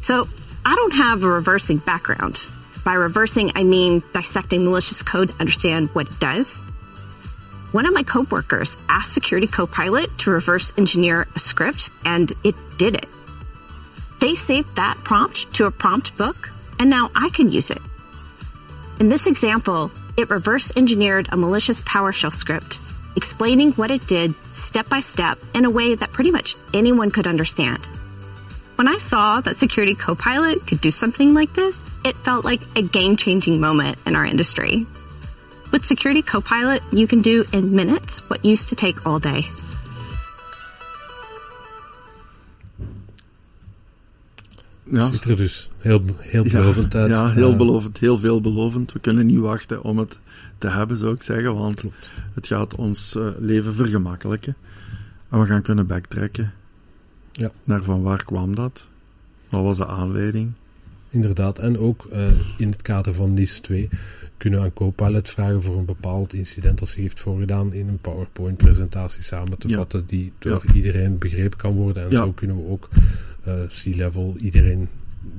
So 0.00 0.26
I 0.66 0.74
don't 0.74 0.92
have 0.92 1.24
a 1.24 1.36
reversing 1.36 1.84
background. 1.84 2.52
By 2.84 2.96
reversing, 2.96 3.58
I 3.58 3.64
mean 3.64 4.02
dissecting 4.12 4.64
malicious 4.64 5.02
code 5.02 5.26
to 5.26 5.34
understand 5.38 5.92
what 5.92 6.06
it 6.06 6.20
does. 6.20 6.62
One 7.72 7.84
of 7.84 7.92
my 7.92 8.02
coworkers 8.02 8.74
asked 8.88 9.12
Security 9.12 9.46
Copilot 9.46 10.16
to 10.20 10.30
reverse 10.30 10.72
engineer 10.78 11.26
a 11.36 11.38
script, 11.38 11.90
and 12.04 12.32
it 12.42 12.54
did 12.78 12.94
it. 12.94 13.08
They 14.20 14.36
saved 14.36 14.76
that 14.76 14.96
prompt 14.96 15.52
to 15.54 15.66
a 15.66 15.70
prompt 15.70 16.16
book, 16.16 16.50
and 16.78 16.88
now 16.88 17.10
I 17.14 17.28
can 17.28 17.52
use 17.52 17.70
it. 17.70 17.82
In 19.00 19.10
this 19.10 19.26
example, 19.26 19.92
it 20.16 20.30
reverse 20.30 20.72
engineered 20.76 21.28
a 21.30 21.36
malicious 21.36 21.82
PowerShell 21.82 22.32
script, 22.32 22.80
explaining 23.16 23.72
what 23.72 23.90
it 23.90 24.06
did 24.06 24.34
step 24.52 24.88
by 24.88 25.00
step 25.00 25.38
in 25.54 25.66
a 25.66 25.70
way 25.70 25.94
that 25.94 26.10
pretty 26.10 26.30
much 26.30 26.56
anyone 26.72 27.10
could 27.10 27.26
understand. 27.26 27.84
When 28.76 28.88
I 28.88 28.98
saw 28.98 29.40
that 29.42 29.56
Security 29.56 29.94
Copilot 29.94 30.66
could 30.66 30.80
do 30.80 30.90
something 30.90 31.34
like 31.34 31.52
this, 31.52 31.84
it 32.04 32.16
felt 32.16 32.44
like 32.44 32.60
a 32.76 32.82
game 32.82 33.16
changing 33.16 33.60
moment 33.60 33.98
in 34.06 34.16
our 34.16 34.24
industry. 34.24 34.86
With 35.70 35.84
Security 35.84 36.22
Copilot, 36.22 36.82
you 36.92 37.06
can 37.06 37.20
do 37.20 37.44
in 37.52 37.74
minutes 37.74 38.18
what 38.28 38.44
used 38.44 38.68
to 38.70 38.74
take 38.74 39.04
all 39.06 39.18
day. 39.18 39.44
Ja, 44.90 45.12
Ziet 45.12 45.24
er 45.24 45.36
dus 45.36 45.70
heel, 45.78 46.02
heel 46.18 46.44
ja, 46.44 46.50
belovend 46.50 46.94
uit. 46.94 47.10
ja, 47.10 47.30
heel 47.30 47.50
Eh, 47.50 47.56
belovend, 47.56 47.98
heel 47.98 48.18
veelbelovend. 48.18 48.92
We 48.92 48.98
kunnen 48.98 49.26
niet 49.26 49.38
wachten 49.38 49.82
om 49.82 49.98
het 49.98 50.18
te 50.58 50.68
hebben, 50.68 50.96
zou 50.96 51.14
ik 51.14 51.22
zeggen, 51.22 51.54
want 51.56 51.80
Klopt. 51.80 51.96
het 52.34 52.46
gaat 52.46 52.74
ons 52.74 53.14
eh, 53.14 53.28
leven 53.38 53.74
vergemakkelijken. 53.74 54.56
En 55.30 55.40
we 55.40 55.46
gaan 55.46 55.62
kunnen 55.62 55.86
backtracken. 55.86 56.52
Ja. 57.32 57.50
Naar 57.64 57.82
van 57.82 58.02
waar 58.02 58.24
kwam 58.24 58.54
dat? 58.54 58.86
Wat 59.48 59.62
was 59.62 59.76
de 59.76 59.86
aanleiding? 59.86 60.52
Inderdaad, 61.10 61.58
en 61.58 61.78
ook 61.78 62.08
uh, 62.12 62.26
in 62.58 62.70
het 62.70 62.82
kader 62.82 63.14
van 63.14 63.34
NIS 63.34 63.58
2 63.58 63.88
kunnen 64.36 64.58
we 64.60 64.64
aan 64.64 64.72
Copilot 64.72 65.30
vragen 65.30 65.62
voor 65.62 65.76
een 65.78 65.84
bepaald 65.84 66.32
incident 66.34 66.78
dat 66.78 66.88
zich 66.88 67.00
heeft 67.02 67.20
voorgedaan 67.20 67.72
in 67.72 67.88
een 67.88 67.98
PowerPoint-presentatie 67.98 69.22
samen 69.22 69.58
te 69.58 69.68
Ja. 69.68 69.76
vatten, 69.76 70.06
die 70.06 70.32
door 70.38 70.62
Ja. 70.66 70.72
iedereen 70.74 71.18
begrepen 71.18 71.58
kan 71.58 71.72
worden. 71.72 72.02
En 72.04 72.10
Ja. 72.10 72.22
zo 72.24 72.32
kunnen 72.32 72.56
we 72.56 72.68
ook 72.68 72.88
eh, 73.44 73.54
C-level, 73.82 74.34
iedereen 74.40 74.88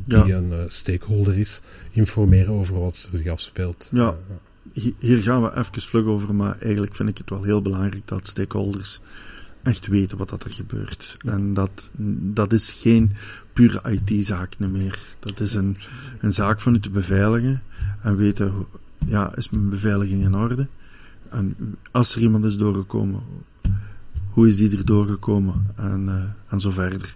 die 0.05 0.33
een 0.33 0.51
eh, 0.51 0.59
stakeholder 0.67 1.37
is, 1.39 1.61
informeren 1.91 2.53
over 2.53 2.79
wat 2.79 3.09
zich 3.13 3.27
afspeelt. 3.27 3.89
Ja. 3.91 4.07
Eh, 4.07 4.35
Hi- 4.83 4.93
Hier 4.99 5.21
gaan 5.21 5.41
we 5.41 5.49
even 5.57 5.81
vlug 5.81 6.05
over, 6.05 6.35
maar 6.35 6.57
eigenlijk 6.59 6.95
vind 6.95 7.09
ik 7.09 7.17
het 7.17 7.29
wel 7.29 7.43
heel 7.43 7.61
belangrijk 7.61 8.07
dat 8.07 8.27
stakeholders 8.27 8.99
echt 9.63 9.87
weten 9.87 10.17
wat 10.17 10.29
dat 10.29 10.43
er 10.43 10.51
gebeurt. 10.51 11.17
En 11.25 11.53
dat, 11.53 11.89
dat 12.33 12.53
is 12.53 12.71
geen 12.71 13.11
pure 13.53 13.81
IT-zaak 13.91 14.59
meer. 14.59 14.99
Dat 15.19 15.39
is 15.39 15.53
een, 15.53 15.77
een 16.19 16.33
zaak 16.33 16.59
van 16.59 16.75
u 16.75 16.79
te 16.79 16.89
beveiligen 16.89 17.61
en 18.01 18.15
weten, 18.15 18.65
ja, 19.05 19.35
is 19.35 19.49
mijn 19.49 19.69
beveiliging 19.69 20.23
in 20.23 20.35
orde? 20.35 20.67
En 21.29 21.55
als 21.91 22.15
er 22.15 22.21
iemand 22.21 22.45
is 22.45 22.57
doorgekomen, 22.57 23.21
hoe 24.29 24.47
is 24.47 24.57
die 24.57 24.77
er 24.77 24.85
doorgekomen? 24.85 25.67
En, 25.75 26.09
eh, 26.09 26.53
en 26.53 26.59
zo 26.59 26.71
verder. 26.71 27.15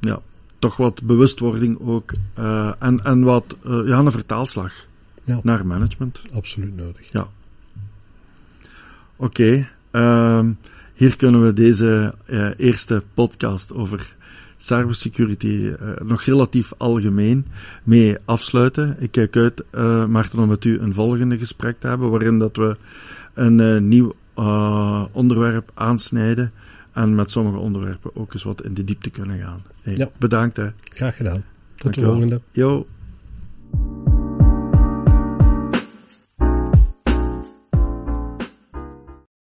Ja, 0.00 0.20
toch 0.58 0.76
wat 0.76 1.02
bewustwording 1.02 1.78
ook. 1.80 2.12
eh, 2.34 2.72
en, 2.78 3.04
en 3.04 3.22
wat, 3.22 3.56
eh, 3.64 3.80
ja, 3.86 3.98
een 3.98 4.10
vertaalslag 4.10 4.72
Ja. 5.24 5.40
naar 5.42 5.66
management. 5.66 6.22
absoluut 6.32 6.76
nodig. 6.76 7.10
Oké, 9.16 9.68
ehm, 9.90 10.52
hier 10.94 11.16
kunnen 11.16 11.42
we 11.42 11.52
deze 11.52 12.14
eh, 12.26 12.50
eerste 12.56 13.02
podcast 13.14 13.74
over 13.74 14.14
cybersecurity 14.56 15.74
eh, 15.80 15.88
nog 16.04 16.22
relatief 16.22 16.72
algemeen 16.76 17.46
mee 17.84 18.16
afsluiten. 18.24 18.96
Ik 18.98 19.10
kijk 19.10 19.36
uit, 19.36 19.64
eh, 19.70 20.06
Maarten, 20.06 20.38
om 20.38 20.48
met 20.48 20.64
u 20.64 20.78
een 20.78 20.94
volgende 20.94 21.38
gesprek 21.38 21.80
te 21.80 21.86
hebben, 21.86 22.10
waarin 22.10 22.38
dat 22.38 22.56
we 22.56 22.76
een 23.34 23.88
nieuw 23.88 24.14
onderwerp 25.12 25.70
aansnijden 25.74 26.52
en 26.92 27.14
met 27.14 27.30
sommige 27.30 27.58
onderwerpen 27.58 28.16
ook 28.16 28.32
eens 28.32 28.42
wat 28.42 28.64
in 28.64 28.74
de 28.74 28.84
diepte 28.84 29.10
kunnen 29.10 29.38
gaan. 29.38 29.62
Hey, 29.82 29.96
Ja. 29.96 30.10
Bedankt 30.18 30.56
hè. 30.56 30.68
Graag 30.80 31.16
gedaan. 31.16 31.44
Tot 31.76 31.94
de 31.94 32.02
volgende. 32.02 32.40
Yo. 32.50 32.86